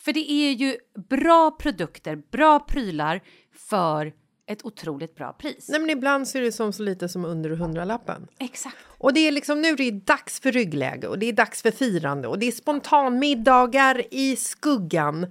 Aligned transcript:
För 0.00 0.12
det 0.12 0.32
är 0.32 0.52
ju 0.52 0.76
bra 1.08 1.50
produkter, 1.50 2.16
bra 2.30 2.60
prylar 2.60 3.20
för 3.54 4.12
ett 4.46 4.64
otroligt 4.64 5.14
bra 5.14 5.32
pris. 5.32 5.68
Nej, 5.68 5.80
men 5.80 5.90
ibland 5.90 6.28
så 6.28 6.38
är 6.38 6.42
det 6.42 6.52
som 6.52 6.72
så 6.72 6.82
lite 6.82 7.08
som 7.08 7.24
under 7.24 7.50
hundralappen. 7.50 8.26
Exakt. 8.38 8.76
Och 8.98 9.14
det 9.14 9.20
är 9.20 9.32
liksom 9.32 9.62
nu 9.62 9.68
är 9.68 9.76
det 9.76 9.90
dags 9.90 10.40
för 10.40 10.52
ryggläge 10.52 11.06
och 11.08 11.18
det 11.18 11.26
är 11.26 11.32
dags 11.32 11.62
för 11.62 11.70
firande 11.70 12.28
och 12.28 12.38
det 12.38 12.46
är 12.46 12.52
spontanmiddagar 12.52 14.02
i 14.10 14.36
skuggan 14.36 15.26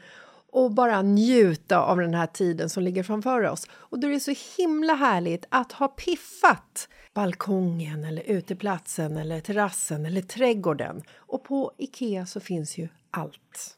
och 0.52 0.72
bara 0.72 1.02
njuta 1.02 1.80
av 1.80 1.98
den 1.98 2.14
här 2.14 2.28
tiden 2.28 2.70
som 2.70 2.84
ligger 2.84 3.04
framför 3.04 3.42
oss. 3.44 3.68
Och 3.72 4.00
då 4.00 4.08
är 4.08 4.12
det 4.12 4.20
så 4.20 4.34
himla 4.58 4.94
härligt 4.94 5.46
att 5.50 5.72
ha 5.72 5.88
piffat 5.88 6.90
balkongen 7.14 8.04
eller 8.04 8.24
uteplatsen 8.24 9.18
eller 9.18 9.42
terrassen 9.42 10.06
eller 10.06 10.22
trädgården. 10.22 11.04
Och 11.16 11.44
på 11.44 11.72
Ikea 11.78 12.26
så 12.26 12.40
finns 12.40 12.78
ju 12.78 12.88
allt. 13.12 13.78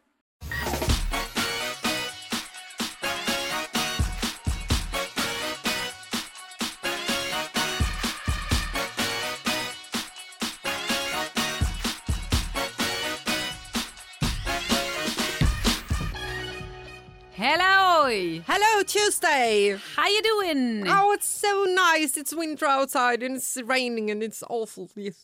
Hello! 18.47 18.83
Tuesday! 18.87 19.77
How 19.95 20.07
you 20.07 20.21
doing? 20.23 20.87
Oh, 20.87 21.13
it's 21.13 21.27
so 21.27 21.65
nice! 21.65 22.17
It's 22.17 22.33
winter 22.33 22.65
outside 22.65 23.23
and 23.23 23.35
it's 23.35 23.57
raining 23.57 24.11
and 24.11 24.23
it's 24.23 24.43
awful. 24.49 24.87
Yes. 24.95 25.15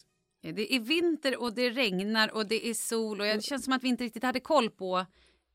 Det 0.41 0.75
är 0.75 0.79
vinter 0.79 1.38
och 1.41 1.53
det 1.53 1.69
regnar 1.69 2.31
och 2.35 2.47
det 2.47 2.69
är 2.69 2.73
sol 2.73 3.22
och 3.22 3.28
det 3.28 3.44
känns 3.44 3.63
som 3.63 3.73
att 3.73 3.83
vi 3.83 3.88
inte 3.88 4.03
riktigt 4.03 4.23
hade 4.23 4.39
koll 4.39 4.69
på 4.69 5.05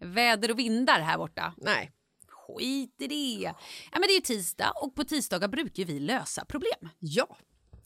väder 0.00 0.50
och 0.50 0.58
vindar 0.58 1.00
här 1.00 1.18
borta. 1.18 1.54
Nej. 1.56 1.90
Skit 2.28 2.94
i 3.02 3.06
det. 3.06 3.42
Ja, 3.92 3.98
men 3.98 4.02
det 4.02 4.12
är 4.12 4.14
ju 4.14 4.20
tisdag 4.20 4.72
och 4.76 4.94
på 4.94 5.04
tisdagar 5.04 5.48
brukar 5.48 5.84
vi 5.84 6.00
lösa 6.00 6.44
problem. 6.44 6.88
Ja. 6.98 7.36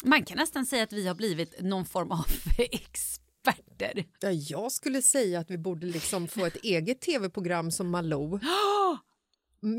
Man 0.04 0.24
kan 0.24 0.36
nästan 0.36 0.66
säga 0.66 0.82
att 0.82 0.92
vi 0.92 1.06
har 1.06 1.14
blivit 1.14 1.60
någon 1.60 1.86
form 1.86 2.10
av 2.12 2.26
experter. 2.58 4.04
ja, 4.20 4.30
jag 4.30 4.72
skulle 4.72 5.02
säga 5.02 5.40
att 5.40 5.50
vi 5.50 5.58
borde 5.58 5.86
liksom 5.86 6.28
få 6.28 6.44
ett 6.46 6.56
eget 6.56 7.00
tv-program 7.00 7.70
som 7.70 7.90
Malou. 7.90 8.40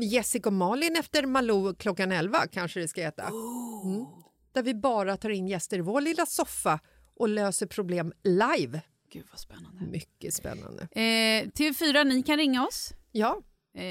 Jessica 0.02 0.48
och 0.48 0.52
Malin 0.52 0.96
efter 0.96 1.26
Malou 1.26 1.74
klockan 1.74 2.12
11 2.12 2.46
kanske 2.46 2.80
det 2.80 2.88
ska 2.88 3.00
heta. 3.02 3.22
Mm. 3.22 4.06
Där 4.52 4.62
vi 4.62 4.74
bara 4.74 5.16
tar 5.16 5.30
in 5.30 5.48
gäster 5.48 5.78
i 5.78 5.80
vår 5.80 6.00
lilla 6.00 6.26
soffa 6.26 6.80
och 7.16 7.28
löser 7.28 7.66
problem 7.66 8.12
live. 8.24 8.80
Gud 9.12 9.26
vad 9.30 9.40
spännande. 9.40 9.84
Mycket 9.90 10.34
spännande. 10.34 10.82
Eh, 10.82 11.48
TV4, 11.48 12.04
ni 12.04 12.22
kan 12.22 12.36
ringa 12.36 12.66
oss 12.66 12.92
Ja, 13.12 13.42
eh, 13.74 13.82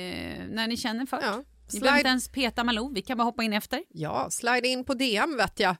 när 0.49 0.67
ni 0.67 0.77
känner 0.77 1.05
för. 1.05 1.21
ja. 1.21 1.43
Ni 1.73 1.79
behöver 1.79 1.99
inte 1.99 2.09
ens 2.09 2.29
peta 2.29 2.63
Malou, 2.63 2.93
vi 2.93 3.01
kan 3.01 3.17
bara 3.17 3.23
hoppa 3.23 3.43
in 3.43 3.53
efter. 3.53 3.83
ja, 3.89 4.27
slide 4.29 4.67
in 4.67 4.85
på 4.85 4.93
DM 4.93 5.37
vet 5.37 5.59
jag. 5.59 5.75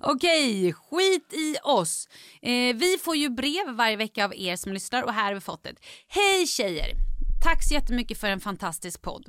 Okej, 0.00 0.72
skit 0.72 1.32
i 1.32 1.56
oss. 1.62 2.08
Eh, 2.42 2.76
vi 2.76 2.98
får 3.00 3.16
ju 3.16 3.28
brev 3.28 3.68
varje 3.74 3.96
vecka 3.96 4.24
av 4.24 4.34
er 4.34 4.56
som 4.56 4.72
lyssnar 4.72 5.02
och 5.02 5.12
här 5.12 5.24
har 5.24 5.34
vi 5.34 5.40
fått 5.40 5.66
ett. 5.66 5.76
Hej 6.08 6.46
tjejer! 6.46 7.11
Tack 7.42 7.62
så 7.64 7.74
jättemycket 7.74 8.18
för 8.18 8.26
en 8.28 8.40
fantastisk 8.40 9.02
podd. 9.02 9.26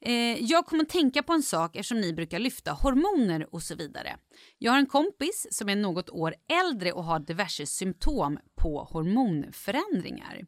Eh, 0.00 0.44
jag 0.44 0.66
kommer 0.66 0.82
att 0.82 0.88
tänka 0.88 1.22
på 1.22 1.32
en 1.32 1.42
sak 1.42 1.76
eftersom 1.76 2.00
ni 2.00 2.12
brukar 2.12 2.38
lyfta 2.38 2.72
hormoner 2.72 3.54
och 3.54 3.62
så 3.62 3.74
vidare. 3.74 4.16
Jag 4.58 4.72
har 4.72 4.78
en 4.78 4.86
kompis 4.86 5.46
som 5.50 5.68
är 5.68 5.76
något 5.76 6.10
år 6.10 6.34
äldre 6.48 6.92
och 6.92 7.04
har 7.04 7.18
diverse 7.18 7.66
symptom 7.66 8.38
på 8.54 8.84
hormonförändringar. 8.90 10.46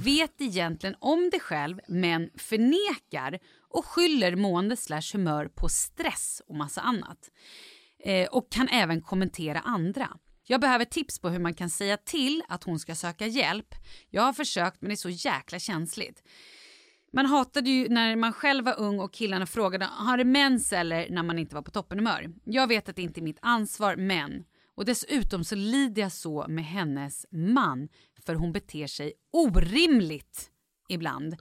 Vet 0.00 0.40
egentligen 0.40 0.96
om 0.98 1.30
det 1.32 1.40
själv 1.40 1.78
men 1.88 2.30
förnekar 2.38 3.38
och 3.70 3.84
skyller 3.86 4.36
mående 4.36 4.76
slash 4.76 5.12
humör 5.12 5.48
på 5.54 5.68
stress 5.68 6.42
och 6.48 6.54
massa 6.54 6.80
annat. 6.80 7.30
eh, 8.04 8.26
och 8.28 8.52
kan 8.52 8.68
även 8.68 9.00
kommentera 9.02 9.60
andra. 9.60 10.08
Jag 10.46 10.60
behöver 10.60 10.84
tips 10.84 11.18
på 11.18 11.28
hur 11.28 11.38
man 11.38 11.54
kan 11.54 11.70
säga 11.70 11.96
till 11.96 12.42
att 12.48 12.64
hon 12.64 12.78
ska 12.78 12.94
söka 12.94 13.26
hjälp. 13.26 13.74
Jag 14.10 14.22
har 14.22 14.32
försökt 14.32 14.80
men 14.80 14.88
det 14.88 14.94
är 14.94 14.96
så 14.96 15.10
jäkla 15.10 15.58
känsligt. 15.58 16.22
Man 17.12 17.26
hatade 17.26 17.70
ju 17.70 17.88
när 17.88 18.16
man 18.16 18.32
själv 18.32 18.64
var 18.64 18.80
ung 18.80 19.00
och 19.00 19.12
killarna 19.12 19.46
frågade 19.46 19.84
har 19.84 20.18
det 20.18 20.24
mens 20.24 20.72
eller 20.72 21.10
när 21.10 21.22
man 21.22 21.38
inte 21.38 21.54
var 21.54 21.62
på 21.62 21.70
toppenhumör. 21.70 22.32
Jag 22.44 22.66
vet 22.66 22.88
att 22.88 22.96
det 22.96 23.02
inte 23.02 23.20
är 23.20 23.22
mitt 23.22 23.38
ansvar 23.42 23.96
men 23.96 24.44
och 24.76 24.84
dessutom 24.84 25.44
så 25.44 25.54
lider 25.54 26.02
jag 26.02 26.12
så 26.12 26.44
med 26.48 26.64
hennes 26.64 27.26
man 27.30 27.88
för 28.26 28.34
hon 28.34 28.52
beter 28.52 28.86
sig 28.86 29.12
orimligt 29.32 30.50
ibland. 30.88 31.36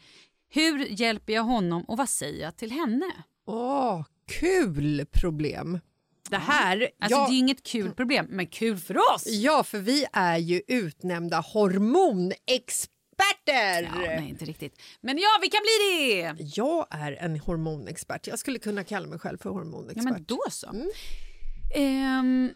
Hur 0.49 1.01
hjälper 1.01 1.33
jag 1.33 1.43
honom 1.43 1.83
och 1.83 1.97
vad 1.97 2.09
säger 2.09 2.43
jag 2.43 2.57
till 2.57 2.71
henne? 2.71 3.05
Åh, 3.45 4.05
kul 4.39 5.05
problem! 5.11 5.79
Det 6.33 6.39
här... 6.39 6.89
Alltså 6.99 7.19
jag, 7.19 7.29
det 7.29 7.33
är 7.33 7.39
inget 7.39 7.63
kul 7.63 7.91
problem, 7.91 8.25
men 8.29 8.47
kul 8.47 8.77
för 8.77 8.97
oss! 8.97 9.27
Ja, 9.27 9.63
för 9.63 9.79
vi 9.79 10.05
är 10.13 10.37
ju 10.37 10.61
utnämnda 10.67 11.39
hormonexperter! 11.39 13.83
Ja, 13.83 13.89
nej, 13.95 14.29
inte 14.29 14.45
riktigt. 14.45 14.81
Men 15.01 15.17
ja, 15.17 15.29
vi 15.41 15.47
kan 15.47 15.61
bli 15.61 15.77
det! 15.87 16.35
Jag 16.55 16.87
är 16.89 17.11
en 17.11 17.39
hormonexpert. 17.39 18.27
Jag 18.27 18.39
skulle 18.39 18.59
kunna 18.59 18.83
kalla 18.83 19.07
mig 19.07 19.19
själv 19.19 19.37
för 19.37 19.49
hormonexpert. 19.49 20.03
Ja, 20.05 20.11
men 20.11 20.23
då 20.23 20.41
så. 20.49 20.67
Ehm, 21.75 22.49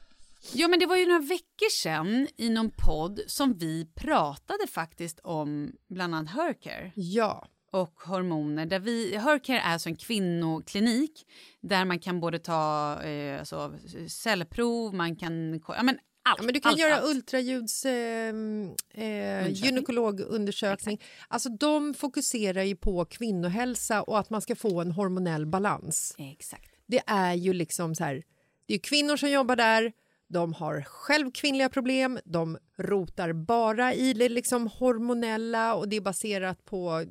ja, 0.54 0.68
men 0.68 0.80
det 0.80 0.86
var 0.86 0.96
ju 0.96 1.06
några 1.06 1.22
veckor 1.22 1.82
sedan 1.82 2.28
i 2.38 2.50
någon 2.50 2.72
podd 2.72 3.20
som 3.28 3.58
vi 3.58 3.86
pratade 3.96 4.68
faktiskt 4.68 5.20
om 5.24 5.72
bland 5.90 6.16
annat 6.16 6.32
haircare 6.32 6.92
Ja. 6.96 7.48
Och 7.82 8.00
hormoner. 8.00 8.66
Där 8.66 8.80
vi, 8.80 9.16
haircare 9.16 9.60
är 9.60 9.74
alltså 9.74 9.90
en 9.90 9.96
kvinnoklinik 9.96 11.26
där 11.62 11.86
man 11.86 12.00
kan 12.00 12.20
både 12.20 12.40
ta 12.40 12.98
eh, 13.04 13.40
alltså, 13.40 13.74
cellprov, 14.10 14.94
man 14.94 15.16
kan... 15.16 15.62
Ja, 15.68 15.84
men 15.84 15.98
allt, 16.30 16.38
Ja, 16.40 16.44
men 16.44 16.54
du 16.54 16.60
kan 16.60 16.70
allt, 16.70 16.80
göra 16.80 16.96
allt. 16.96 17.06
ultraljuds 17.16 17.86
eh, 17.86 17.94
eh, 17.94 18.34
Undersökning. 18.34 19.54
gynekologundersökning. 19.56 21.02
Alltså, 21.28 21.50
de 21.50 21.94
fokuserar 21.94 22.64
ju 22.64 22.76
på 22.76 23.06
kvinnohälsa 23.06 24.02
och 24.02 24.20
att 24.20 24.30
man 24.30 24.42
ska 24.42 24.56
få 24.56 24.82
en 24.82 24.92
hormonell 24.92 25.46
balans. 25.46 26.16
Exakt. 26.18 26.72
Det 26.88 27.02
är 27.08 27.34
ju 27.34 27.54
liksom 27.54 27.96
så 27.96 28.04
här, 28.04 28.24
det 28.66 28.74
är 28.74 28.80
kvinnor 28.80 29.18
som 29.18 29.30
jobbar 29.30 29.56
där, 29.56 29.92
de 30.30 30.54
har 30.54 30.82
själv 30.82 31.32
kvinnliga 31.32 31.70
problem, 31.70 32.20
de 32.26 32.58
rotar 32.78 33.34
bara 33.34 33.94
i 33.94 34.14
det 34.14 34.30
liksom 34.30 34.68
hormonella 34.68 35.76
och 35.76 35.90
det 35.90 35.96
är 35.96 36.02
baserat 36.02 36.66
på 36.66 37.06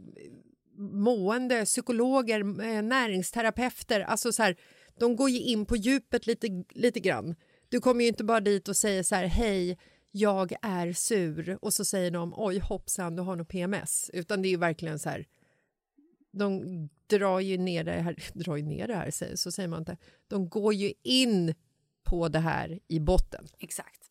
mående, 0.79 1.65
psykologer, 1.65 2.41
eh, 2.41 2.83
näringsterapeuter. 2.83 4.01
Alltså 4.01 4.33
så 4.33 4.43
här, 4.43 4.57
de 4.99 5.17
går 5.17 5.31
ju 5.31 5.41
in 5.41 5.67
på 5.67 5.77
djupet 5.77 6.27
lite, 6.27 6.65
lite 6.71 7.01
grann. 7.01 7.35
Du 7.69 7.81
kommer 7.81 8.03
ju 8.03 8.09
inte 8.09 8.25
bara 8.25 8.41
dit 8.41 8.69
och 8.69 8.77
säger 8.77 9.03
så 9.03 9.15
här, 9.15 9.27
hej, 9.27 9.79
jag 10.11 10.53
är 10.63 10.93
sur 10.93 11.59
och 11.63 11.75
så 11.75 11.85
säger 11.85 12.11
de, 12.11 12.35
oj 12.37 12.59
hoppsan, 12.59 13.17
du 13.17 13.23
har 13.23 13.37
nog 13.37 13.49
PMS. 13.49 14.11
Utan 14.13 14.43
det 14.43 14.49
är 14.49 14.51
ju 14.51 14.57
verkligen 14.57 14.99
så 14.99 15.09
här, 15.09 15.27
de 16.33 16.63
drar 17.07 17.41
ju 17.41 17.59
ner 17.59 17.85
det 17.85 17.93
här, 17.93 18.17
drar 18.35 18.57
ju 18.57 18.63
ner 18.63 18.87
det 18.89 18.95
här, 18.95 19.37
så- 19.37 19.53
säger 19.53 19.69
man 19.69 19.79
inte. 19.79 19.97
De 20.29 20.49
går 20.49 20.75
ju 20.75 20.93
in 21.03 21.55
på 22.05 22.29
det 22.29 22.39
här 22.39 22.81
i 22.89 23.01
botten. 23.01 23.47
Exakt. 23.59 24.11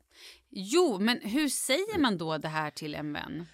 Jo, 0.50 1.00
men 1.00 1.20
hur 1.22 1.50
säger 1.50 2.00
man 2.00 2.18
då 2.18 2.38
det 2.38 2.48
här 2.48 2.72
till 2.72 2.96
en 2.96 3.14
vän? 3.14 3.46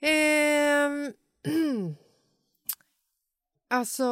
Ehm, 0.00 1.12
alltså, 3.68 4.04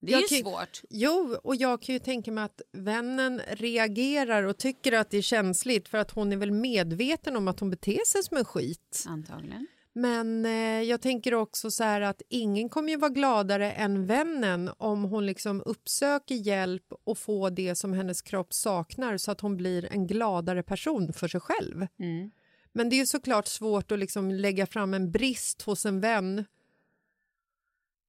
Det 0.00 0.12
är 0.12 0.20
ju 0.20 0.26
kan- 0.28 0.38
svårt. 0.52 0.82
jo, 0.90 1.36
och 1.42 1.56
jag 1.56 1.82
kan 1.82 1.92
ju 1.92 1.98
tänka 1.98 2.32
mig 2.32 2.44
att 2.44 2.60
vännen 2.72 3.40
reagerar 3.48 4.42
och 4.42 4.58
tycker 4.58 4.92
att 4.92 5.10
det 5.10 5.16
är 5.18 5.22
känsligt 5.22 5.88
för 5.88 5.98
att 5.98 6.10
hon 6.10 6.32
är 6.32 6.36
väl 6.36 6.50
medveten 6.50 7.36
om 7.36 7.48
att 7.48 7.60
hon 7.60 7.70
beter 7.70 8.04
sig 8.06 8.22
som 8.22 8.36
en 8.36 8.44
skit. 8.44 9.04
Antagligen. 9.06 9.66
Men 9.96 10.46
eh, 10.46 10.82
jag 10.82 11.00
tänker 11.00 11.34
också 11.34 11.70
så 11.70 11.84
här 11.84 12.00
att 12.00 12.22
ingen 12.28 12.68
kommer 12.68 12.88
ju 12.90 12.96
vara 12.96 13.10
gladare 13.10 13.72
än 13.72 14.06
vännen 14.06 14.70
om 14.78 15.04
hon 15.04 15.26
liksom 15.26 15.62
uppsöker 15.66 16.34
hjälp 16.34 16.92
och 17.04 17.18
får 17.18 17.50
det 17.50 17.74
som 17.74 17.92
hennes 17.92 18.22
kropp 18.22 18.54
saknar 18.54 19.16
så 19.18 19.30
att 19.30 19.40
hon 19.40 19.56
blir 19.56 19.92
en 19.92 20.06
gladare 20.06 20.62
person 20.62 21.12
för 21.12 21.28
sig 21.28 21.40
själv. 21.40 21.86
Mm. 21.98 22.30
Men 22.72 22.88
det 22.88 22.96
är 22.96 22.98
ju 22.98 23.06
såklart 23.06 23.46
svårt 23.46 23.92
att 23.92 23.98
liksom 23.98 24.30
lägga 24.30 24.66
fram 24.66 24.94
en 24.94 25.10
brist 25.10 25.62
hos 25.62 25.86
en 25.86 26.00
vän 26.00 26.44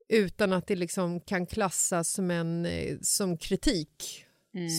utan 0.07 0.54
att 0.54 0.68
det 0.68 0.75
liksom 0.75 1.19
kan 1.19 1.46
klassas 1.46 2.10
som, 2.10 2.31
en, 2.31 2.66
eh, 2.66 2.98
som 3.02 3.38
kritik. 3.38 4.25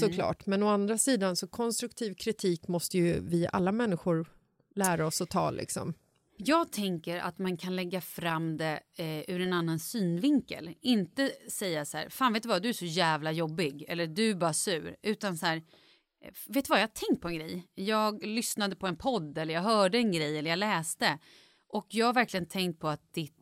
Såklart. 0.00 0.46
Men 0.46 0.62
å 0.62 0.68
andra 0.68 0.98
sidan 0.98 1.36
så 1.36 1.46
konstruktiv 1.46 2.14
kritik 2.14 2.68
måste 2.68 2.98
ju 2.98 3.20
vi 3.20 3.46
alla 3.52 3.72
människor 3.72 4.26
lära 4.74 5.06
oss 5.06 5.20
att 5.20 5.30
ta. 5.30 5.50
Liksom. 5.50 5.94
Jag 6.36 6.72
tänker 6.72 7.18
att 7.18 7.38
man 7.38 7.56
kan 7.56 7.76
lägga 7.76 8.00
fram 8.00 8.56
det 8.56 8.80
eh, 8.96 9.30
ur 9.34 9.40
en 9.40 9.52
annan 9.52 9.78
synvinkel. 9.78 10.74
Inte 10.80 11.32
säga 11.48 11.84
så 11.84 11.96
här, 11.96 12.08
fan 12.08 12.32
vet 12.32 12.42
du 12.42 12.48
vad, 12.48 12.62
du 12.62 12.68
är 12.68 12.72
så 12.72 12.84
jävla 12.84 13.32
jobbig 13.32 13.84
eller 13.88 14.06
du 14.06 14.30
är 14.30 14.34
bara 14.34 14.52
sur. 14.52 14.96
Utan 15.02 15.38
så 15.38 15.46
här, 15.46 15.56
eh, 15.56 16.30
vet 16.46 16.64
du 16.64 16.68
vad, 16.68 16.78
jag 16.78 16.88
har 16.88 17.08
tänkt 17.08 17.22
på 17.22 17.28
en 17.28 17.34
grej. 17.34 17.66
Jag 17.74 18.26
lyssnade 18.26 18.76
på 18.76 18.86
en 18.86 18.96
podd 18.96 19.38
eller 19.38 19.54
jag 19.54 19.62
hörde 19.62 19.98
en 19.98 20.12
grej 20.12 20.38
eller 20.38 20.50
jag 20.50 20.58
läste. 20.58 21.18
Och 21.68 21.86
jag 21.90 22.06
har 22.06 22.14
verkligen 22.14 22.46
tänkt 22.46 22.80
på 22.80 22.88
att 22.88 23.12
ditt, 23.12 23.35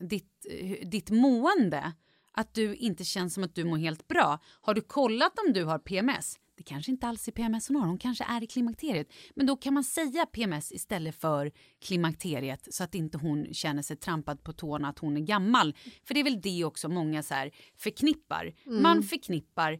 ditt, 0.00 0.46
eh, 0.50 0.88
ditt 0.88 1.10
mående, 1.10 1.92
att 2.32 2.54
du 2.54 2.76
inte 2.76 3.04
känns 3.04 3.34
som 3.34 3.44
att 3.44 3.54
du 3.54 3.64
mår 3.64 3.76
helt 3.76 4.08
bra. 4.08 4.38
Har 4.60 4.74
du 4.74 4.80
kollat 4.80 5.32
om 5.46 5.52
du 5.52 5.64
har 5.64 5.78
PMS? 5.78 6.38
Det 6.56 6.64
kanske 6.64 6.92
inte 6.92 7.06
alls 7.06 7.28
är 7.28 7.32
PMS 7.32 7.68
hon 7.68 7.76
har, 7.76 7.86
hon 7.86 7.98
kanske 7.98 8.24
är 8.24 8.42
i 8.42 8.46
klimakteriet. 8.46 9.12
Men 9.34 9.46
då 9.46 9.56
kan 9.56 9.74
man 9.74 9.84
säga 9.84 10.26
PMS 10.26 10.72
istället 10.72 11.20
för 11.20 11.52
klimakteriet 11.84 12.74
så 12.74 12.84
att 12.84 12.94
inte 12.94 13.18
hon 13.18 13.54
känner 13.54 13.82
sig 13.82 13.96
trampad 13.96 14.44
på 14.44 14.52
tårna 14.52 14.88
att 14.88 14.98
hon 14.98 15.16
är 15.16 15.20
gammal. 15.20 15.76
För 16.04 16.14
det 16.14 16.20
är 16.20 16.24
väl 16.24 16.40
det 16.40 16.64
också 16.64 16.88
många 16.88 17.22
så 17.22 17.34
här 17.34 17.50
förknippar. 17.76 18.54
Man 18.82 19.02
förknippar 19.02 19.72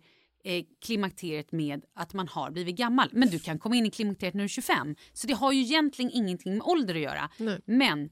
eh, 0.44 0.64
klimakteriet 0.84 1.52
med 1.52 1.84
att 1.94 2.14
man 2.14 2.28
har 2.28 2.50
blivit 2.50 2.76
gammal. 2.76 3.08
Men 3.12 3.28
du 3.28 3.38
kan 3.38 3.58
komma 3.58 3.76
in 3.76 3.86
i 3.86 3.90
klimakteriet 3.90 4.34
när 4.34 4.40
du 4.40 4.44
är 4.44 4.48
25. 4.48 4.96
Så 5.12 5.26
det 5.26 5.34
har 5.34 5.52
ju 5.52 5.60
egentligen 5.60 6.10
ingenting 6.14 6.52
med 6.52 6.62
ålder 6.62 6.94
att 6.94 7.00
göra. 7.00 7.30
Men 7.64 8.10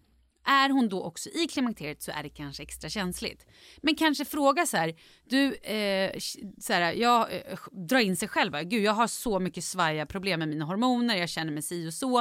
är 0.48 0.70
hon 0.70 0.88
då 0.88 1.02
också 1.02 1.28
i 1.28 1.46
klimakteriet 1.46 2.02
så 2.02 2.12
är 2.12 2.22
det 2.22 2.28
kanske 2.28 2.62
extra 2.62 2.90
känsligt. 2.90 3.46
Men 3.82 3.94
kanske 3.94 4.24
fråga 4.24 4.66
så 4.66 4.76
här, 4.76 4.94
du, 5.24 5.54
eh, 5.54 6.18
så 6.60 6.72
här, 6.72 6.92
jag 6.92 7.34
eh, 7.34 7.58
drar 7.88 7.98
in 7.98 8.16
sig 8.16 8.28
själv. 8.28 8.52
Gud, 8.62 8.82
jag 8.82 8.92
har 8.92 9.06
så 9.06 9.40
mycket 9.40 9.64
svaja 9.64 10.06
problem 10.06 10.38
med 10.38 10.48
mina 10.48 10.64
hormoner, 10.64 11.16
jag 11.16 11.28
känner 11.28 11.52
mig 11.52 11.62
si 11.62 11.88
och 11.88 11.94
så. 11.94 12.18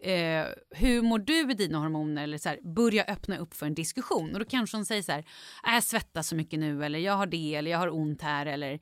Eh, 0.00 0.44
hur 0.70 1.02
mår 1.02 1.18
du 1.18 1.46
med 1.46 1.56
dina 1.56 1.78
hormoner? 1.78 2.22
Eller 2.22 2.38
så 2.38 2.48
här, 2.48 2.74
börja 2.74 3.04
öppna 3.04 3.38
upp 3.38 3.54
för 3.54 3.66
en 3.66 3.74
diskussion. 3.74 4.32
Och 4.32 4.38
då 4.38 4.44
kanske 4.44 4.76
hon 4.76 4.86
säger 4.86 5.02
så 5.02 5.12
här, 5.12 5.24
äh, 5.66 5.74
jag 5.74 5.84
svettas 5.84 6.28
så 6.28 6.36
mycket 6.36 6.58
nu 6.58 6.84
eller 6.84 6.98
jag 6.98 7.12
har 7.12 7.26
det 7.26 7.54
eller 7.54 7.70
jag 7.70 7.78
har 7.78 7.94
ont 7.94 8.22
här 8.22 8.46
eller 8.46 8.80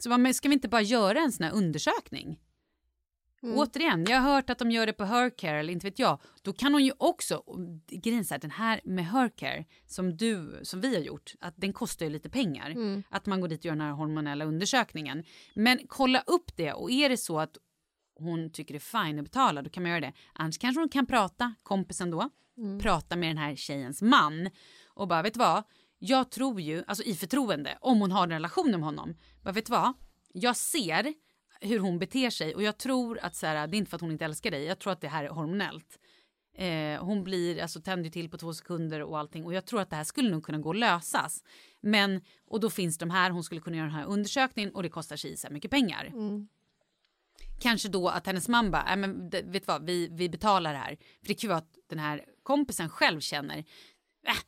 så 0.00 0.18
men 0.18 0.34
ska 0.34 0.48
vi 0.48 0.54
inte 0.54 0.68
bara 0.68 0.82
göra 0.82 1.18
en 1.18 1.32
sån 1.32 1.44
här 1.44 1.52
undersökning? 1.52 2.38
Återigen, 3.42 4.04
jag 4.08 4.20
har 4.20 4.34
hört 4.34 4.50
att 4.50 4.58
de 4.58 4.70
gör 4.70 4.86
det 4.86 4.92
på 4.92 5.04
Hercare 5.04 5.60
eller 5.60 5.72
inte 5.72 5.86
vet 5.86 5.98
jag. 5.98 6.18
Då 6.42 6.52
kan 6.52 6.72
hon 6.72 6.84
ju 6.84 6.92
också, 6.98 7.42
grejen 7.88 8.24
så 8.24 8.34
här, 8.34 8.38
den 8.40 8.50
här 8.50 8.80
med 8.84 9.06
Hercare 9.06 9.64
som 9.86 10.16
du, 10.16 10.60
som 10.62 10.80
vi 10.80 10.94
har 10.94 11.02
gjort, 11.02 11.34
att 11.40 11.54
den 11.56 11.72
kostar 11.72 12.06
ju 12.06 12.12
lite 12.12 12.30
pengar. 12.30 12.70
Att 13.10 13.26
man 13.26 13.40
går 13.40 13.48
dit 13.48 13.58
och 13.60 13.64
gör 13.64 13.72
den 13.72 13.80
här 13.80 13.92
hormonella 13.92 14.44
undersökningen. 14.44 15.24
Men 15.54 15.78
kolla 15.88 16.20
upp 16.26 16.56
det 16.56 16.72
och 16.72 16.90
är 16.90 17.08
det 17.08 17.16
så 17.16 17.40
att 17.40 17.56
hon 18.18 18.52
tycker 18.52 18.74
det 18.74 18.78
är 18.78 19.04
fine 19.04 19.18
att 19.18 19.24
betala, 19.24 19.62
då 19.62 19.70
kan 19.70 19.82
man 19.82 19.90
göra 19.90 20.00
det. 20.00 20.12
Annars 20.32 20.58
kanske 20.58 20.80
hon 20.80 20.88
kan 20.88 21.06
prata, 21.06 21.54
kompisen 21.62 22.10
då, 22.10 22.30
prata 22.82 23.16
med 23.16 23.28
den 23.30 23.38
här 23.38 23.56
tjejens 23.56 24.02
man 24.02 24.50
och 24.88 25.08
bara, 25.08 25.22
vet 25.22 25.34
du 25.34 25.38
vad? 25.38 25.62
Jag 25.98 26.30
tror 26.30 26.60
ju, 26.60 26.84
alltså 26.86 27.04
i 27.04 27.14
förtroende, 27.14 27.78
om 27.80 28.00
hon 28.00 28.12
har 28.12 28.22
en 28.22 28.30
relation 28.30 28.70
med 28.70 28.80
honom, 28.80 29.14
bara, 29.42 29.52
vet 29.52 29.66
du 29.66 29.70
vad? 29.72 29.92
Jag 30.32 30.56
ser 30.56 31.14
hur 31.60 31.78
hon 31.78 31.98
beter 31.98 32.30
sig 32.30 32.54
och 32.54 32.62
jag 32.62 32.78
tror 32.78 33.18
att 33.22 33.36
så 33.36 33.46
här, 33.46 33.66
det 33.66 33.76
är 33.76 33.78
inte 33.78 33.90
för 33.90 33.96
att 33.96 34.00
hon 34.00 34.10
inte 34.10 34.24
älskar 34.24 34.50
dig, 34.50 34.64
jag 34.64 34.78
tror 34.78 34.92
att 34.92 35.00
det 35.00 35.08
här 35.08 35.24
är 35.24 35.28
hormonellt. 35.28 35.98
Eh, 36.58 37.04
hon 37.04 37.24
blir, 37.24 37.62
alltså 37.62 37.80
tänder 37.80 38.10
till 38.10 38.30
på 38.30 38.38
två 38.38 38.52
sekunder 38.54 39.02
och 39.02 39.18
allting 39.18 39.44
och 39.44 39.54
jag 39.54 39.64
tror 39.66 39.80
att 39.80 39.90
det 39.90 39.96
här 39.96 40.04
skulle 40.04 40.30
nog 40.30 40.44
kunna 40.44 40.58
gå 40.58 40.70
att 40.70 40.76
lösas. 40.76 41.42
Men, 41.80 42.20
och 42.46 42.60
då 42.60 42.70
finns 42.70 42.98
de 42.98 43.10
här, 43.10 43.30
hon 43.30 43.44
skulle 43.44 43.60
kunna 43.60 43.76
göra 43.76 43.86
den 43.86 43.96
här 43.96 44.06
undersökningen 44.06 44.74
och 44.74 44.82
det 44.82 44.88
kostar 44.88 45.16
sig 45.16 45.36
så 45.36 45.46
här 45.46 45.54
mycket 45.54 45.70
pengar. 45.70 46.12
Kanske 47.60 47.88
då 47.88 48.08
att 48.08 48.26
hennes 48.26 48.48
man 48.48 48.70
bara, 48.70 48.82
"Nej, 48.84 48.96
men 48.96 49.30
vet 49.30 49.66
vad, 49.66 49.86
vi, 49.86 50.08
vi 50.12 50.28
betalar 50.28 50.72
det 50.72 50.78
här. 50.78 50.96
För 51.20 51.28
det 51.28 51.34
kan 51.34 51.38
ju 51.42 51.48
vara 51.48 51.58
att 51.58 51.76
den 51.88 51.98
här 51.98 52.24
kompisen 52.42 52.88
själv 52.88 53.20
känner, 53.20 53.58
äh, 53.58 53.64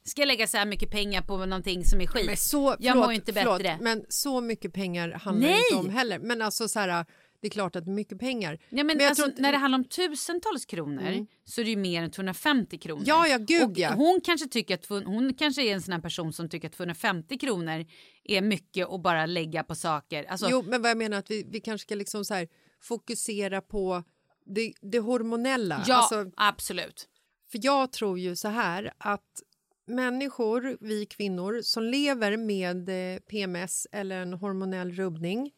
ska 0.05 0.21
jag 0.23 0.27
lägga 0.27 0.47
så 0.47 0.57
här 0.57 0.67
mycket 0.67 0.91
pengar 0.91 1.23
på 1.23 1.37
någonting 1.47 1.85
som 1.85 2.01
är 2.01 2.07
skit? 2.07 2.27
Men 2.27 2.37
så, 2.37 2.77
jag 2.79 2.93
förlåt, 2.93 3.07
mår 3.07 3.13
inte 3.13 3.33
förlåt, 3.33 3.59
bättre. 3.59 3.79
Men 3.81 4.05
så 4.09 4.41
mycket 4.41 4.73
pengar 4.73 5.11
handlar 5.11 5.49
Nej! 5.49 5.63
inte 5.73 5.89
om 5.89 5.95
heller. 5.95 6.19
Men 6.19 6.43
alltså 6.43 6.69
så 6.69 6.81
här, 6.81 7.07
Det 7.41 7.47
är 7.47 7.51
klart 7.51 7.77
att 7.77 7.85
det 7.85 7.91
är 7.91 7.95
mycket 7.95 8.19
pengar. 8.19 8.59
Ja, 8.69 8.85
men, 8.85 8.99
jag 8.99 9.09
alltså, 9.09 9.25
inte- 9.25 9.43
När 9.43 9.53
det 9.53 9.59
handlar 9.59 9.79
om 9.79 9.85
tusentals 9.85 10.65
kronor 10.67 11.27
så 11.45 11.61
är 11.61 11.65
det 11.65 11.71
ju 11.71 11.77
mer 11.77 12.03
än 12.03 12.11
250 12.11 12.79
kronor. 12.79 13.03
Ja, 13.07 13.29
ja, 13.29 13.39
gud 13.39 13.63
och 13.63 13.79
ja. 13.79 13.93
hon, 13.95 14.21
kanske 14.25 14.49
tycker 14.49 14.75
att, 14.75 14.87
hon 15.07 15.35
kanske 15.35 15.63
är 15.63 15.75
en 15.75 15.83
sån 15.83 15.93
här 15.93 16.01
person 16.01 16.33
som 16.33 16.49
tycker 16.49 16.69
att 16.69 16.75
250 16.75 17.39
kronor 17.39 17.85
är 18.25 18.43
mycket 18.43 18.89
att 18.89 19.03
bara 19.03 19.27
lägga 19.27 19.63
på 19.65 19.75
saker. 19.75 20.25
Alltså, 20.25 20.47
Jo, 20.51 20.63
men 20.67 20.83
vad 20.83 20.91
jag 20.91 20.99
menar 20.99 21.19
att 21.19 21.31
vi, 21.31 21.47
vi 21.51 21.61
kanske 21.61 21.87
ska 21.87 21.95
liksom 21.95 22.25
så 22.25 22.35
här 22.35 22.49
fokusera 22.83 23.61
på 23.61 24.03
det, 24.47 24.73
det 24.83 24.99
hormonella. 24.99 25.85
ja, 25.87 25.95
Alltså, 25.97 26.31
absolut. 26.37 27.09
För 27.51 27.59
jag 27.63 27.93
tror 27.93 28.19
ju 28.19 28.37
så 28.37 28.49
här 28.49 28.93
att 28.99 29.43
människor, 29.89 30.77
vi 30.81 31.07
kvinnor, 31.07 31.61
som 31.63 31.85
lever 31.85 32.37
med 32.37 32.89
eh, 33.15 33.19
PMS 33.21 33.87
eller 33.93 34.21
en 34.23 34.33
hormonell 34.33 34.93
rubbning, 34.93 35.51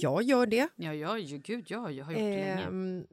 jag 0.00 0.22
gör 0.22 0.46
det, 0.46 0.68
Ja, 0.76 0.94
ja, 0.94 1.18
ju, 1.18 1.38
gud, 1.38 1.64
ja, 1.68 1.90
jag 1.90 2.04
har 2.04 2.12
gjort 2.12 2.20
det 2.20 2.30
länge. 2.30 2.62
ehm, 2.66 3.06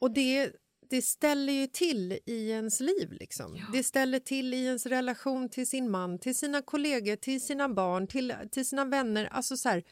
och 0.00 0.10
det, 0.10 0.52
det 0.90 1.02
ställer 1.02 1.52
ju 1.52 1.66
till 1.66 2.18
i 2.26 2.50
ens 2.50 2.80
liv. 2.80 3.12
Liksom. 3.12 3.58
Det 3.72 3.82
ställer 3.82 4.18
till 4.18 4.54
i 4.54 4.64
ens 4.64 4.86
relation 4.86 5.48
till 5.48 5.66
sin 5.66 5.90
man, 5.90 6.18
till 6.18 6.34
sina 6.34 6.62
kollegor, 6.62 7.16
till 7.16 7.40
sina 7.40 7.68
barn, 7.68 8.06
till, 8.06 8.34
till 8.52 8.66
sina 8.66 8.84
vänner. 8.84 9.24
Alltså 9.24 9.56
så 9.56 9.68
här, 9.68 9.82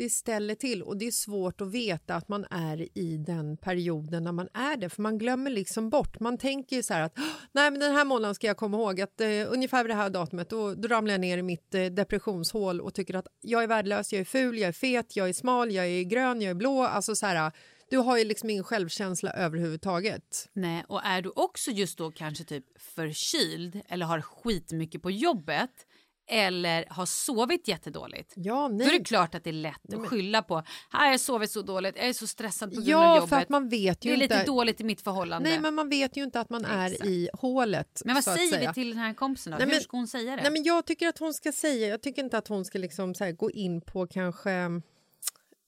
det 0.00 0.10
ställer 0.10 0.54
till 0.54 0.82
och 0.82 0.96
det 0.96 1.06
är 1.06 1.10
svårt 1.10 1.60
att 1.60 1.70
veta 1.70 2.14
att 2.14 2.28
man 2.28 2.46
är 2.50 2.98
i 2.98 3.16
den 3.16 3.56
perioden 3.56 4.24
när 4.24 4.32
man 4.32 4.48
är 4.54 4.76
det 4.76 4.88
för 4.88 5.02
man 5.02 5.18
glömmer 5.18 5.50
liksom 5.50 5.90
bort. 5.90 6.20
Man 6.20 6.38
tänker 6.38 6.76
ju 6.76 6.82
så 6.82 6.94
här 6.94 7.02
att 7.02 7.18
nej 7.52 7.70
men 7.70 7.80
den 7.80 7.92
här 7.92 8.04
månaden 8.04 8.34
ska 8.34 8.46
jag 8.46 8.56
komma 8.56 8.76
ihåg 8.76 9.00
att 9.00 9.20
eh, 9.20 9.28
ungefär 9.48 9.84
vid 9.84 9.90
det 9.90 9.94
här 9.94 10.10
datumet 10.10 10.50
då, 10.50 10.74
då 10.74 10.88
ramlar 10.88 11.14
jag 11.14 11.20
ner 11.20 11.38
i 11.38 11.42
mitt 11.42 11.74
eh, 11.74 11.84
depressionshål 11.84 12.80
och 12.80 12.94
tycker 12.94 13.14
att 13.14 13.26
jag 13.40 13.62
är 13.62 13.66
värdelös, 13.66 14.12
jag 14.12 14.20
är 14.20 14.24
ful, 14.24 14.58
jag 14.58 14.68
är 14.68 14.72
fet, 14.72 15.16
jag 15.16 15.28
är 15.28 15.32
smal, 15.32 15.72
jag 15.72 15.86
är 15.86 16.02
grön, 16.02 16.42
jag 16.42 16.50
är 16.50 16.54
blå. 16.54 16.82
Alltså 16.82 17.14
så 17.14 17.26
här, 17.26 17.52
du 17.90 17.96
har 17.96 18.18
ju 18.18 18.24
liksom 18.24 18.50
ingen 18.50 18.64
självkänsla 18.64 19.30
överhuvudtaget. 19.30 20.48
Nej, 20.52 20.84
och 20.88 21.04
är 21.04 21.22
du 21.22 21.32
också 21.36 21.70
just 21.70 21.98
då 21.98 22.10
kanske 22.10 22.44
typ 22.44 22.64
förkyld 22.80 23.80
eller 23.88 24.06
har 24.06 24.20
skitmycket 24.20 25.02
på 25.02 25.10
jobbet 25.10 25.86
eller 26.30 26.84
har 26.88 27.06
sovit 27.06 27.68
jättedåligt. 27.68 28.32
Ja, 28.36 28.54
Då 28.68 28.74
är 28.74 28.78
nej. 28.88 28.98
det 28.98 29.04
klart 29.04 29.34
att 29.34 29.44
det 29.44 29.50
är 29.50 29.54
lätt 29.54 29.94
att 29.94 30.06
skylla 30.08 30.42
på. 30.42 30.62
Här 30.90 31.10
jag 31.10 31.20
sovit 31.20 31.50
så 31.50 31.62
dåligt, 31.62 31.96
jag 31.96 32.08
är 32.08 32.12
så 32.12 32.26
stressad 32.26 32.70
på 32.74 32.80
grund 32.80 32.94
av 32.94 33.02
Ja, 33.02 33.16
jobbet. 33.16 33.28
för 33.30 33.36
att 33.36 33.48
man 33.48 33.68
vet 33.68 34.00
det 34.00 34.08
ju 34.08 34.14
är 34.14 34.22
inte. 34.22 34.34
lite 34.38 34.46
dåligt 34.46 34.80
i 34.80 34.84
mitt 34.84 35.00
förhållande. 35.00 35.48
Nej, 35.50 35.60
men 35.60 35.74
man 35.74 35.88
vet 35.88 36.16
ju 36.16 36.22
inte 36.22 36.40
att 36.40 36.50
man 36.50 36.64
är 36.64 36.86
Exakt. 36.90 37.06
i 37.10 37.28
hålet. 37.32 38.02
Men 38.04 38.14
vad 38.14 38.24
säger 38.24 38.68
vi 38.68 38.74
till 38.74 38.88
den 38.88 38.98
här 38.98 39.14
kompisen 39.14 39.50
då? 39.50 39.56
Nej, 39.58 39.66
Hur 39.66 39.72
men- 39.74 39.82
ska 39.82 39.96
hon 39.96 40.06
säga 40.08 40.36
det? 40.36 40.42
Nej, 40.42 40.52
men 40.52 40.62
jag 40.62 40.86
tycker 40.86 41.08
att 41.08 41.18
hon 41.18 41.34
ska 41.34 41.52
säga, 41.52 41.88
jag 41.88 42.02
tycker 42.02 42.22
inte 42.24 42.38
att 42.38 42.48
hon 42.48 42.64
ska 42.64 42.78
liksom 42.78 43.14
här 43.20 43.32
gå 43.32 43.50
in 43.50 43.80
på 43.80 44.06
kanske... 44.06 44.50